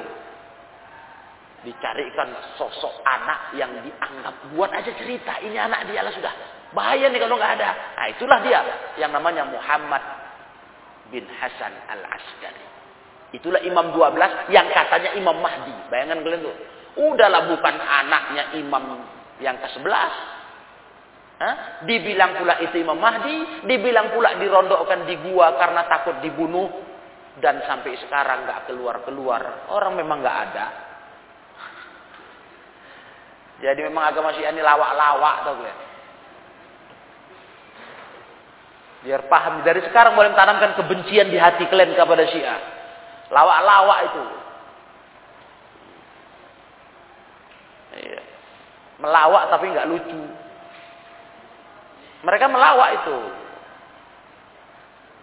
[1.60, 5.36] Dicarikan sosok anak yang dianggap buat aja cerita.
[5.44, 6.32] Ini anak dia lah sudah.
[6.72, 7.70] Bahaya nih kalau nggak ada.
[8.00, 8.60] Nah itulah dia
[8.96, 10.00] yang namanya Muhammad
[11.12, 12.64] bin Hasan al-Askari.
[13.34, 15.74] Itulah imam 12 yang katanya imam Mahdi.
[15.90, 16.56] Bayangan kalian tuh.
[16.96, 19.04] Udahlah bukan anaknya imam
[19.42, 20.36] yang ke-11.
[21.84, 26.85] Dibilang pula itu Imam Mahdi, dibilang pula dirondokkan di gua karena takut dibunuh
[27.40, 29.68] dan sampai sekarang nggak keluar-keluar.
[29.68, 30.66] Orang memang nggak ada.
[33.56, 35.74] Jadi memang agama Syiah ini lawak-lawak tau gue.
[39.08, 42.60] Biar paham dari sekarang boleh tanamkan kebencian di hati kalian kepada Syiah.
[43.32, 44.24] Lawak-lawak itu.
[47.96, 48.20] Iya.
[49.00, 50.20] Melawak tapi nggak lucu.
[52.24, 53.18] Mereka melawak itu.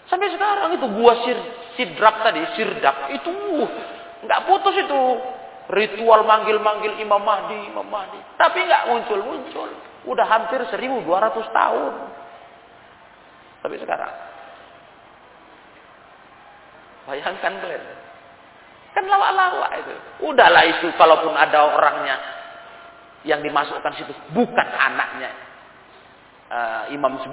[0.09, 1.37] Sampai sekarang itu gua sir,
[1.75, 3.69] sidrak tadi, sirdak itu uh,
[4.23, 5.01] nggak putus itu
[5.71, 8.19] ritual manggil-manggil Imam Mahdi, Imam Mahdi.
[8.35, 9.69] Tapi nggak muncul-muncul.
[10.03, 11.07] Udah hampir 1200
[11.55, 11.93] tahun.
[13.63, 14.13] Tapi sekarang
[17.07, 17.83] bayangkan kalian.
[18.93, 19.93] Kan lawak-lawak itu.
[20.27, 22.15] Udahlah itu kalaupun ada orangnya
[23.23, 25.31] yang dimasukkan situ bukan anaknya
[26.51, 27.31] uh, Imam 11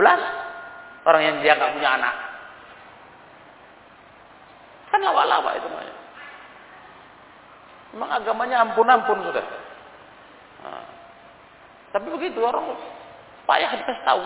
[1.06, 2.14] orang yang dia nggak punya anak
[5.00, 5.96] kan lawa-lawa itu namanya
[7.90, 9.46] Memang agamanya ampun-ampun sudah.
[10.62, 10.84] Nah.
[11.90, 12.78] Tapi begitu orang
[13.50, 14.22] payah dikasih tahu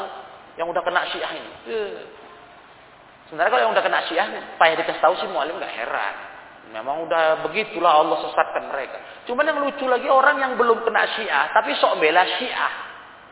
[0.60, 1.52] yang udah kena syiah ini.
[1.72, 1.96] Eh.
[3.24, 4.28] Sebenarnya kalau yang udah kena syiah
[4.60, 6.14] payah dikasih tahu sih mualim nggak heran.
[6.76, 9.00] Memang udah begitulah Allah sesatkan mereka.
[9.24, 12.72] Cuman yang lucu lagi orang yang belum kena syiah tapi sok bela syiah.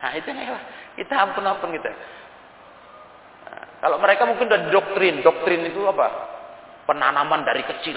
[0.01, 0.49] Nah itu nih
[0.97, 1.93] kita ampun-ampun gitu.
[1.93, 6.32] Nah, kalau mereka mungkin udah doktrin, doktrin itu apa?
[6.83, 7.95] Penanaman dari kecil,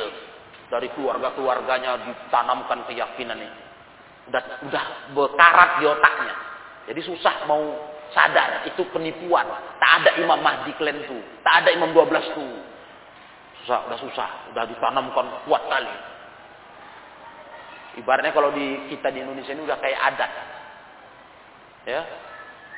[0.70, 3.59] dari keluarga-keluarganya ditanamkan keyakinan ini.
[4.30, 4.84] Udah udah
[5.14, 6.34] berkarat di otaknya.
[6.87, 7.62] Jadi susah mau
[8.14, 9.47] sadar itu penipuan.
[9.82, 12.55] Tak ada Imam Mahdi kalian tuh, tak ada Imam 12 tuh.
[13.62, 15.95] Susah, udah susah, udah ditanamkan kuat kali.
[17.97, 20.32] Ibaratnya kalau di kita di Indonesia ini udah kayak adat.
[21.89, 22.03] Ya.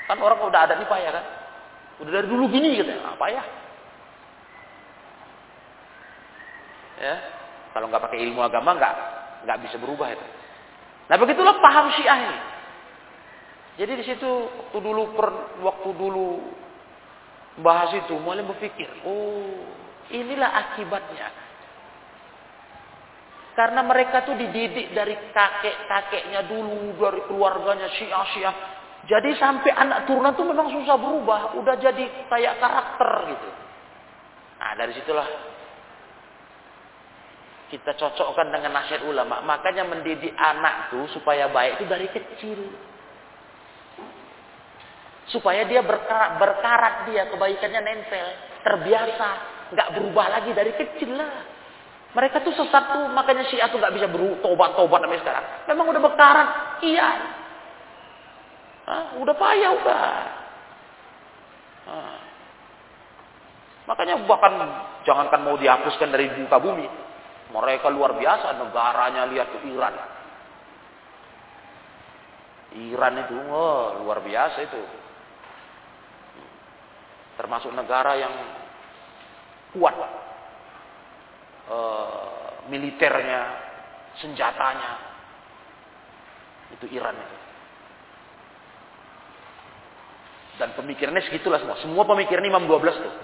[0.07, 1.25] Kan orang udah adat nih payah kan?
[2.01, 3.43] Udah dari dulu gini katanya, apa ya?
[6.99, 7.15] Ya,
[7.75, 8.95] kalau nggak pakai ilmu agama nggak
[9.47, 10.27] nggak bisa berubah itu.
[11.09, 12.39] Nah begitulah paham Syiah ini.
[13.79, 15.29] Jadi di situ waktu dulu per,
[15.63, 16.29] waktu dulu
[17.63, 19.63] bahas itu mulai berpikir, oh
[20.11, 21.31] inilah akibatnya.
[23.55, 28.55] Karena mereka tuh dididik dari kakek-kakeknya dulu, dari keluarganya Syiah-Syiah.
[29.07, 33.51] Jadi sampai anak turunan tuh memang susah berubah, udah jadi kayak karakter gitu.
[34.59, 35.27] Nah dari situlah
[37.69, 39.45] kita cocokkan dengan nasihat ulama.
[39.45, 42.61] Makanya mendidik anak tuh supaya baik itu dari kecil.
[45.29, 48.29] Supaya dia berkarat, berkarat dia, kebaikannya nempel.
[48.65, 49.31] Terbiasa.
[49.69, 51.45] nggak berubah lagi dari kecil lah.
[52.17, 55.45] Mereka tuh sesat tuh, makanya Syiah tuh nggak bisa bertobat-tobat sampai sekarang.
[55.69, 56.49] Memang udah berkarat,
[56.81, 57.09] iya.
[58.89, 59.05] Hah?
[59.21, 60.09] Udah payah udah.
[61.85, 62.17] Hah.
[63.93, 64.53] Makanya bahkan
[65.05, 66.89] jangankan mau dihapuskan dari muka bumi,
[67.49, 69.95] mereka luar biasa negaranya lihat ke Iran.
[72.77, 74.83] Iran itu oh, luar biasa itu.
[77.41, 78.35] Termasuk negara yang
[79.73, 79.97] kuat
[81.71, 81.79] e,
[82.69, 83.41] militernya,
[84.21, 84.93] senjatanya.
[86.77, 87.37] Itu Iran itu.
[90.59, 91.79] Dan pemikirannya segitulah semua.
[91.81, 93.15] Semua pemikiran Imam 12 tuh.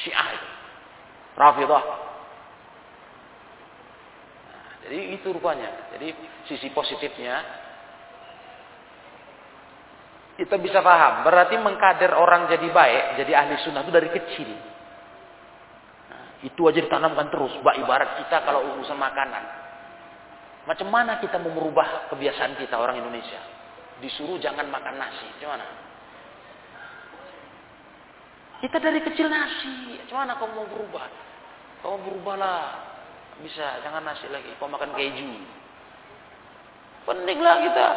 [0.00, 0.48] Syiah itu.
[1.42, 1.84] Rafidah.
[4.46, 5.90] Nah, jadi itu rupanya.
[5.98, 6.14] Jadi
[6.46, 7.42] sisi positifnya
[10.38, 11.26] kita bisa paham.
[11.26, 14.50] Berarti mengkader orang jadi baik, jadi ahli sunnah itu dari kecil.
[16.08, 17.52] Nah, itu aja ditanamkan terus.
[17.58, 19.44] Mbak ibarat kita kalau urusan makanan.
[20.62, 23.42] Macam mana kita mau merubah kebiasaan kita orang Indonesia?
[23.98, 25.26] Disuruh jangan makan nasi.
[25.42, 25.66] Gimana?
[28.62, 29.98] Kita dari kecil nasi.
[30.06, 31.31] Gimana kau mau berubah?
[31.82, 32.90] Kau berubahlah.
[33.42, 34.54] Bisa, jangan nasi lagi.
[34.56, 35.34] Kau makan keju.
[37.02, 37.88] Pentinglah kita.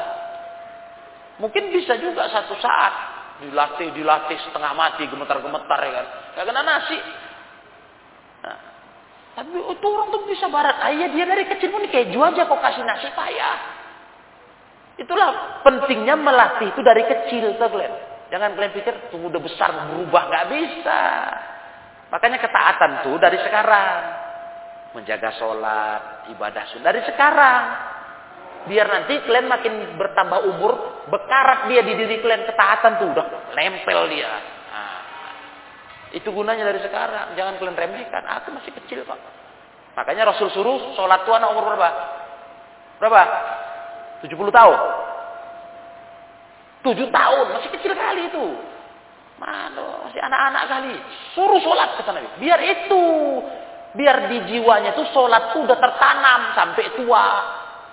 [1.45, 2.93] Mungkin bisa juga satu saat
[3.45, 6.05] dilatih, dilatih setengah mati, gemetar-gemetar ya kan.
[6.33, 6.99] Gak kena nasi.
[8.41, 8.57] Nah,
[9.36, 10.79] tapi itu orang tuh bisa barat.
[10.79, 13.57] Ayah dia dari kecil pun keju aja kok kasih nasi payah.
[14.95, 17.83] Itulah pentingnya melatih itu dari kecil tuh.
[18.31, 21.01] Jangan kalian pikir tunggu udah besar berubah nggak bisa.
[22.10, 24.24] Makanya ketaatan tuh dari sekarang.
[24.95, 26.01] Menjaga sholat,
[26.32, 27.64] ibadah sunnah dari sekarang.
[28.66, 33.99] Biar nanti kalian makin bertambah umur, bekarat dia di diri kalian ketaatan tuh udah nempel
[34.10, 34.32] dia.
[34.72, 34.99] Nah,
[36.16, 37.36] itu gunanya dari sekarang.
[37.38, 38.24] Jangan kalian remehkan.
[38.41, 39.20] Aku masih kecil kok.
[39.95, 41.89] Makanya Rasul suruh sholat tuh anak umur berapa?
[42.99, 43.22] Berapa?
[44.24, 44.80] 70 tahun.
[46.86, 48.45] Tujuh tahun, masih kecil kali itu.
[49.36, 50.95] Mana, masih anak-anak kali.
[51.36, 52.29] Suruh sholat kata Nabi.
[52.39, 53.03] Biar itu,
[53.99, 57.25] biar di jiwanya itu sholat itu udah tertanam sampai tua.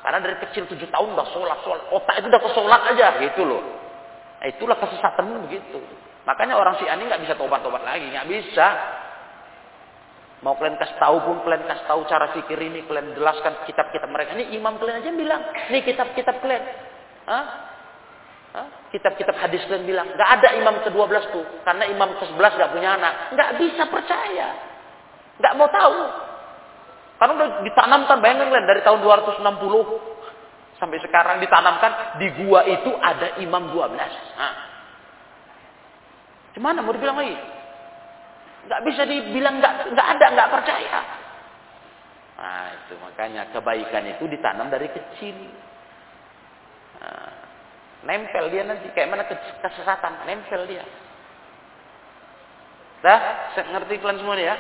[0.03, 1.83] Karena dari kecil tujuh tahun udah sholat, sholat.
[1.91, 3.63] Otak itu udah ke sholat aja, gitu loh.
[4.39, 5.83] Nah, itulah kesesatan begitu.
[6.23, 8.67] Makanya orang si ini nggak bisa tobat-tobat lagi, nggak bisa.
[10.43, 14.35] Mau kalian kasih tahu pun kalian kasih tahu cara pikir ini, kalian jelaskan kitab-kitab mereka.
[14.39, 16.63] Ini imam kalian aja bilang, nih kitab-kitab kalian.
[17.27, 17.72] Hah?
[18.93, 23.33] Kitab-kitab hadis kalian bilang, nggak ada imam ke-12 tuh, karena imam ke-11 nggak punya anak.
[23.33, 24.49] Nggak bisa percaya.
[25.41, 26.01] Nggak mau tahu.
[27.17, 33.41] Karena udah ditanamkan, bayangkan kalian, dari tahun 260 sampai sekarang ditanamkan, di gua itu ada
[33.41, 34.13] imam 12.
[34.37, 34.55] Nah.
[36.53, 37.33] Gimana mau dibilang lagi?
[38.69, 41.01] Nggak bisa dibilang nggak nggak ada, nggak percaya.
[42.37, 45.37] Nah itu makanya kebaikan itu ditanam dari kecil.
[48.03, 49.25] Nempel dia nanti kayak mana
[49.63, 50.83] kesesatan, nempel dia.
[53.03, 53.21] Dah,
[53.59, 54.57] ngerti kalian semua ya?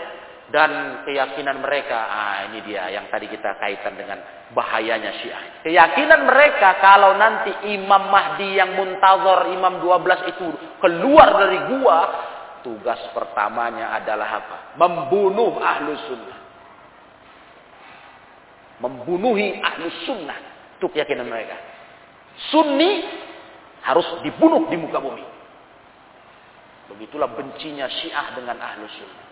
[0.53, 1.97] dan keyakinan mereka.
[1.97, 4.21] Ah, ini dia yang tadi kita kaitan dengan
[4.53, 5.43] bahayanya Syiah.
[5.65, 10.47] Keyakinan mereka kalau nanti Imam Mahdi yang muntazor Imam 12 itu
[10.83, 11.99] keluar dari gua,
[12.61, 14.57] tugas pertamanya adalah apa?
[14.77, 16.39] Membunuh ahlu sunnah.
[18.85, 20.39] Membunuhi ahlu sunnah.
[20.77, 21.57] Itu keyakinan mereka.
[22.53, 23.05] Sunni
[23.83, 25.25] harus dibunuh di muka bumi.
[26.93, 29.27] Begitulah bencinya Syiah dengan ahlu sunnah.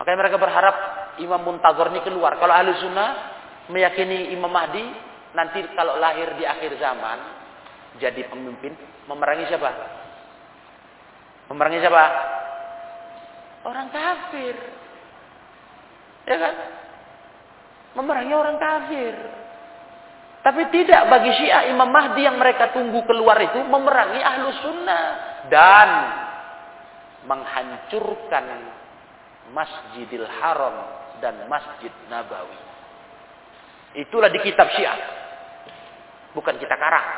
[0.00, 0.76] Makanya mereka berharap
[1.20, 2.40] Imam Muntazor ini keluar.
[2.40, 3.10] Kalau ahlu sunnah
[3.68, 4.80] meyakini Imam Mahdi
[5.36, 7.18] nanti kalau lahir di akhir zaman
[8.00, 8.74] jadi pemimpin
[9.06, 9.70] memerangi siapa?
[11.52, 12.04] Memerangi siapa?
[13.68, 14.56] Orang kafir.
[16.24, 16.54] Ya kan?
[17.98, 19.39] Memerangi orang kafir.
[20.40, 25.04] Tapi tidak bagi Syiah Imam Mahdi yang mereka tunggu keluar itu memerangi ahlu sunnah
[25.52, 25.88] dan
[27.28, 28.44] menghancurkan
[29.52, 30.76] Masjidil Haram
[31.20, 32.56] dan Masjid Nabawi.
[34.00, 34.96] Itulah di kitab Syiah.
[36.32, 37.08] Bukan kita karang.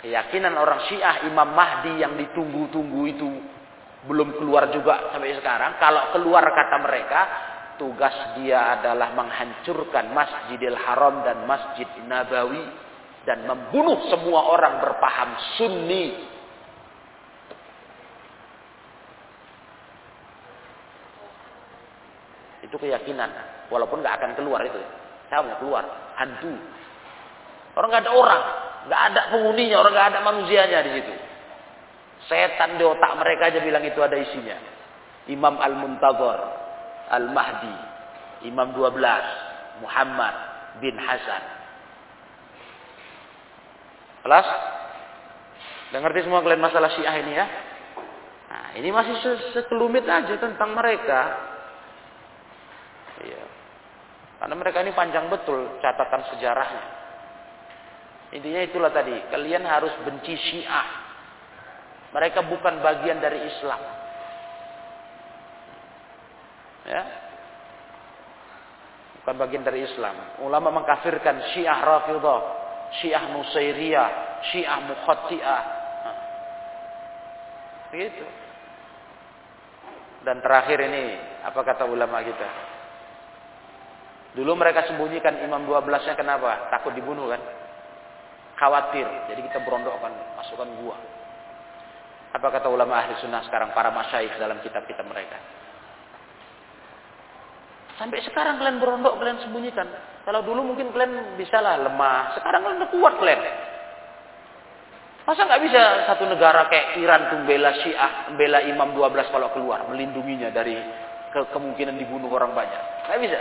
[0.00, 3.28] Keyakinan orang Syiah Imam Mahdi yang ditunggu-tunggu itu
[4.08, 5.76] belum keluar juga sampai sekarang.
[5.76, 7.20] Kalau keluar kata mereka,
[7.80, 12.60] tugas dia adalah menghancurkan Masjidil Haram dan Masjid Nabawi
[13.24, 16.28] dan membunuh semua orang berpaham Sunni
[22.70, 23.26] Itu keyakinan.
[23.66, 24.78] Walaupun nggak akan keluar itu.
[25.26, 26.14] Saya mau keluar.
[26.14, 26.54] Hantu.
[27.74, 28.42] Orang nggak ada orang.
[28.86, 29.76] nggak ada penghuninya.
[29.82, 31.14] Orang nggak ada manusianya di situ.
[32.30, 34.54] Setan di otak mereka aja bilang itu ada isinya.
[35.26, 36.69] Imam Al-Muntazor.
[37.10, 37.76] Al-Mahdi.
[38.46, 39.82] Imam 12.
[39.84, 40.34] Muhammad
[40.78, 41.42] bin Hasan.
[44.24, 44.48] Kelas?
[45.90, 47.46] Udah ngerti semua kalian masalah syiah ini ya?
[48.50, 49.14] Nah, ini masih
[49.56, 51.20] sekelumit aja tentang mereka.
[53.20, 53.44] Iya.
[54.40, 56.84] Karena mereka ini panjang betul catatan sejarahnya.
[58.30, 60.88] Intinya itulah tadi, kalian harus benci Syiah.
[62.14, 63.99] Mereka bukan bagian dari Islam.
[66.88, 67.02] Ya.
[69.20, 70.40] Bukan bagian dari Islam.
[70.40, 72.40] Ulama mengkafirkan Syiah Rafidah,
[73.00, 74.08] Syiah Nusairiyah,
[74.48, 75.62] Syiah Mukhatti'ah.
[76.04, 76.16] Nah.
[77.92, 78.24] Begitu.
[80.24, 82.48] Dan terakhir ini, apa kata ulama kita?
[84.36, 86.70] Dulu mereka sembunyikan imam 12-nya kenapa?
[86.70, 87.40] Takut dibunuh kan?
[88.56, 89.08] Khawatir.
[89.32, 90.96] Jadi kita berondokkan, masukkan gua.
[92.30, 93.74] Apa kata ulama ahli sunnah sekarang?
[93.74, 95.59] Para masyaikh dalam kitab-kitab mereka.
[98.00, 99.84] Sampai sekarang kalian berondok, kalian sembunyikan.
[100.24, 102.32] Kalau dulu mungkin kalian bisalah lemah.
[102.40, 103.40] Sekarang kalian udah kuat kalian.
[105.28, 109.84] Masa nggak bisa satu negara kayak Iran tuh bela Syiah, bela Imam 12 kalau keluar,
[109.92, 110.80] melindunginya dari
[111.28, 112.82] ke kemungkinan dibunuh orang banyak.
[113.04, 113.38] Nggak bisa.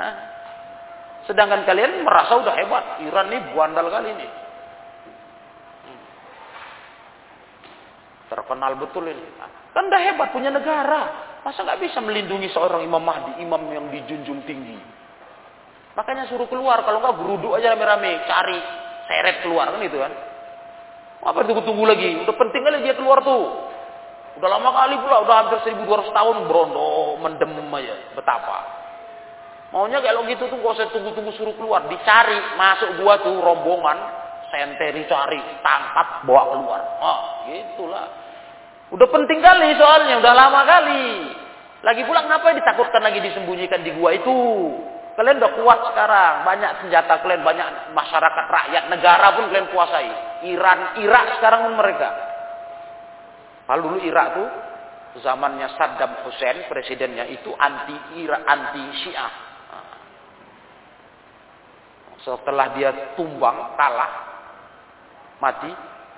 [0.00, 0.14] Hah?
[1.28, 3.04] Sedangkan kalian merasa udah hebat.
[3.04, 4.26] Iran nih buandal kali ini.
[5.84, 6.00] Hmm.
[8.28, 9.24] Terkenal betul ini.
[9.72, 11.28] Kan udah hebat punya negara.
[11.40, 14.76] Masa nggak bisa melindungi seorang Imam Mahdi, imam yang dijunjung tinggi.
[15.96, 16.84] Makanya suruh keluar.
[16.84, 18.22] Kalau nggak geruduk aja rame-rame.
[18.28, 18.60] Cari.
[19.08, 20.12] Seret keluar kan itu kan.
[21.24, 22.22] Apa tunggu-tunggu lagi?
[22.22, 23.66] Udah penting kali dia keluar tuh.
[24.38, 25.16] Udah lama kali pula.
[25.26, 27.96] Udah hampir 1200 tahun berondo, mendem aja.
[28.14, 28.58] Betapa.
[29.68, 31.90] Maunya kalau gitu tuh gak usah tunggu-tunggu suruh keluar.
[31.90, 33.98] Dicari, masuk gua tuh rombongan.
[34.48, 36.82] Senteri cari, tangkap, bawa keluar.
[37.04, 38.06] Ah, gitulah.
[38.88, 41.06] Udah penting kali soalnya, udah lama kali.
[41.84, 44.34] Lagi pula kenapa ditakutkan lagi disembunyikan di gua itu?
[45.18, 50.10] Kalian udah kuat sekarang, banyak senjata kalian, banyak masyarakat rakyat, negara pun kalian kuasai.
[50.46, 52.08] Iran, Irak sekarang pun mereka.
[53.66, 54.48] Kalau dulu Irak tuh
[55.20, 59.32] zamannya Saddam Hussein presidennya itu anti Irak, anti Syiah.
[62.22, 64.27] Setelah dia tumbang, kalah,
[65.38, 65.70] mati,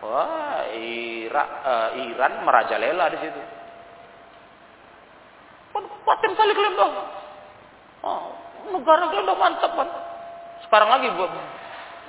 [0.05, 3.41] wah Irak, uh, Iran merajalela di situ.
[6.05, 6.95] Paten kali kalian dong.
[8.01, 8.23] Oh,
[8.75, 9.89] negara kalian udah mantap kan.
[10.67, 11.09] Sekarang lagi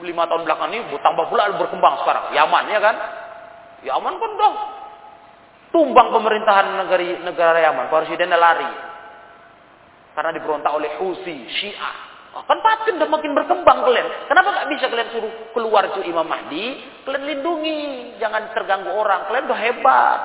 [0.02, 2.34] lima tahun belakang ini tambah pula berkembang sekarang.
[2.34, 2.96] Yaman ya kan?
[3.86, 4.56] Yaman kan dong.
[5.72, 7.86] Tumbang pemerintahan negara negara Yaman.
[7.88, 8.72] Presidennya lari.
[10.12, 12.11] Karena diberontak oleh Husi, Syiah.
[12.32, 14.08] Oh, kan patin udah makin berkembang kalian.
[14.32, 16.80] Kenapa nggak bisa kalian suruh keluar itu Imam Mahdi?
[17.04, 17.80] Kalian lindungi,
[18.24, 19.28] jangan terganggu orang.
[19.28, 20.20] Kalian udah hebat.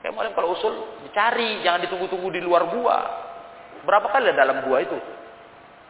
[0.00, 2.98] Kayak malam kalau usul dicari, jangan ditunggu-tunggu di luar gua.
[3.84, 4.96] Berapa kali dalam gua itu?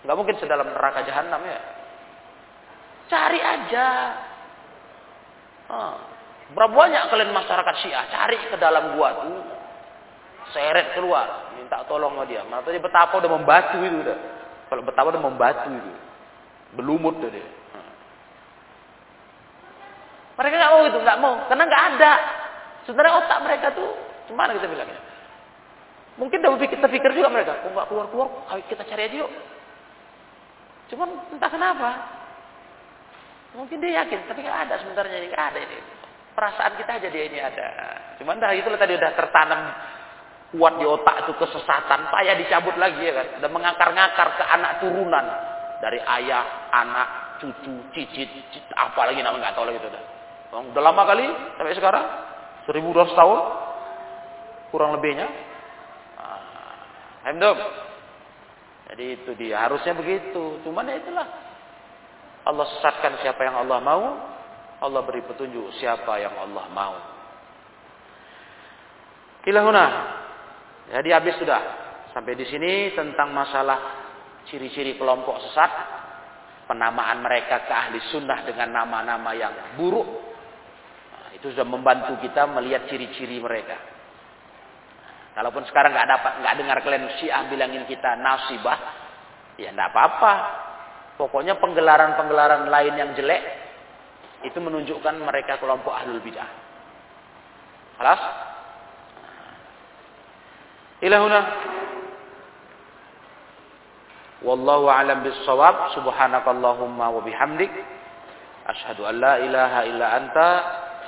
[0.02, 1.60] Nggak mungkin sedalam neraka jahanam ya.
[3.06, 3.88] Cari aja.
[5.70, 5.94] Oh.
[6.58, 9.57] Berapa banyak kalian masyarakat Syiah cari ke dalam gua tuh.
[10.54, 12.40] Seret keluar, minta tolong sama dia.
[12.48, 14.18] Makanya betapa udah membatu itu udah.
[14.72, 15.92] Kalau betapa udah membatu itu.
[16.76, 17.48] Belumut tuh dia.
[20.38, 22.12] Mereka nggak mau itu, nggak mau, karena nggak ada.
[22.86, 23.90] Sebenarnya otak mereka tuh,
[24.30, 25.02] gimana kita bilangnya?
[26.14, 28.28] Mungkin kita pikir juga mereka, kok nggak keluar keluar,
[28.70, 29.32] kita cari aja yuk.
[30.94, 31.90] Cuman entah kenapa,
[33.58, 35.78] mungkin dia yakin, tapi nggak ada sebenarnya ini nggak ada ini.
[36.38, 37.66] Perasaan kita aja dia ini ada.
[38.22, 39.74] Cuman dah itulah tadi udah tertanam
[40.48, 43.26] kuat di otak itu kesesatan, payah dicabut lagi ya kan.
[43.42, 45.26] Udah mengakar-ngakar ke anak turunan
[45.84, 50.04] dari ayah, anak, cucu, cicit, cicit apa lagi namanya nggak tahu lagi itu dah.
[50.72, 51.26] Udah lama kali
[51.60, 52.04] sampai sekarang?
[52.68, 53.40] 1200 tahun?
[54.72, 55.28] Kurang lebihnya.
[57.24, 57.32] Nah,
[58.92, 59.64] Jadi itu dia.
[59.64, 60.60] Harusnya begitu.
[60.64, 61.28] Cuman ya itulah.
[62.48, 64.04] Allah sesatkan siapa yang Allah mau.
[64.78, 66.96] Allah beri petunjuk siapa yang Allah mau.
[69.48, 69.84] Ilahuna.
[70.88, 71.62] Jadi habis sudah.
[72.16, 73.78] Sampai di sini tentang masalah
[74.48, 75.70] ciri-ciri kelompok sesat.
[76.68, 80.28] Penamaan mereka ke ahli sunnah dengan nama-nama yang buruk
[81.38, 83.78] itu sudah membantu kita melihat ciri-ciri mereka.
[85.38, 88.78] Kalaupun sekarang nggak dapat, nggak dengar kalian Syiah bilangin kita nasibah,
[89.54, 90.32] ya nggak apa-apa.
[91.14, 93.42] Pokoknya penggelaran-penggelaran lain yang jelek
[94.42, 96.50] itu menunjukkan mereka kelompok ahlul bidah.
[98.02, 98.22] Halas?
[101.02, 101.40] Ilahuna.
[104.42, 105.94] Wallahu a'lam bis-shawab.
[105.98, 107.70] Subhanakallahumma wa bihamdik
[108.68, 110.48] asyhadu an la ilaha illa anta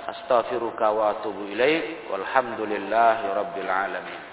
[0.09, 4.30] astaghfiruka wa atubu ilaik walhamdulillahi rabbil alamin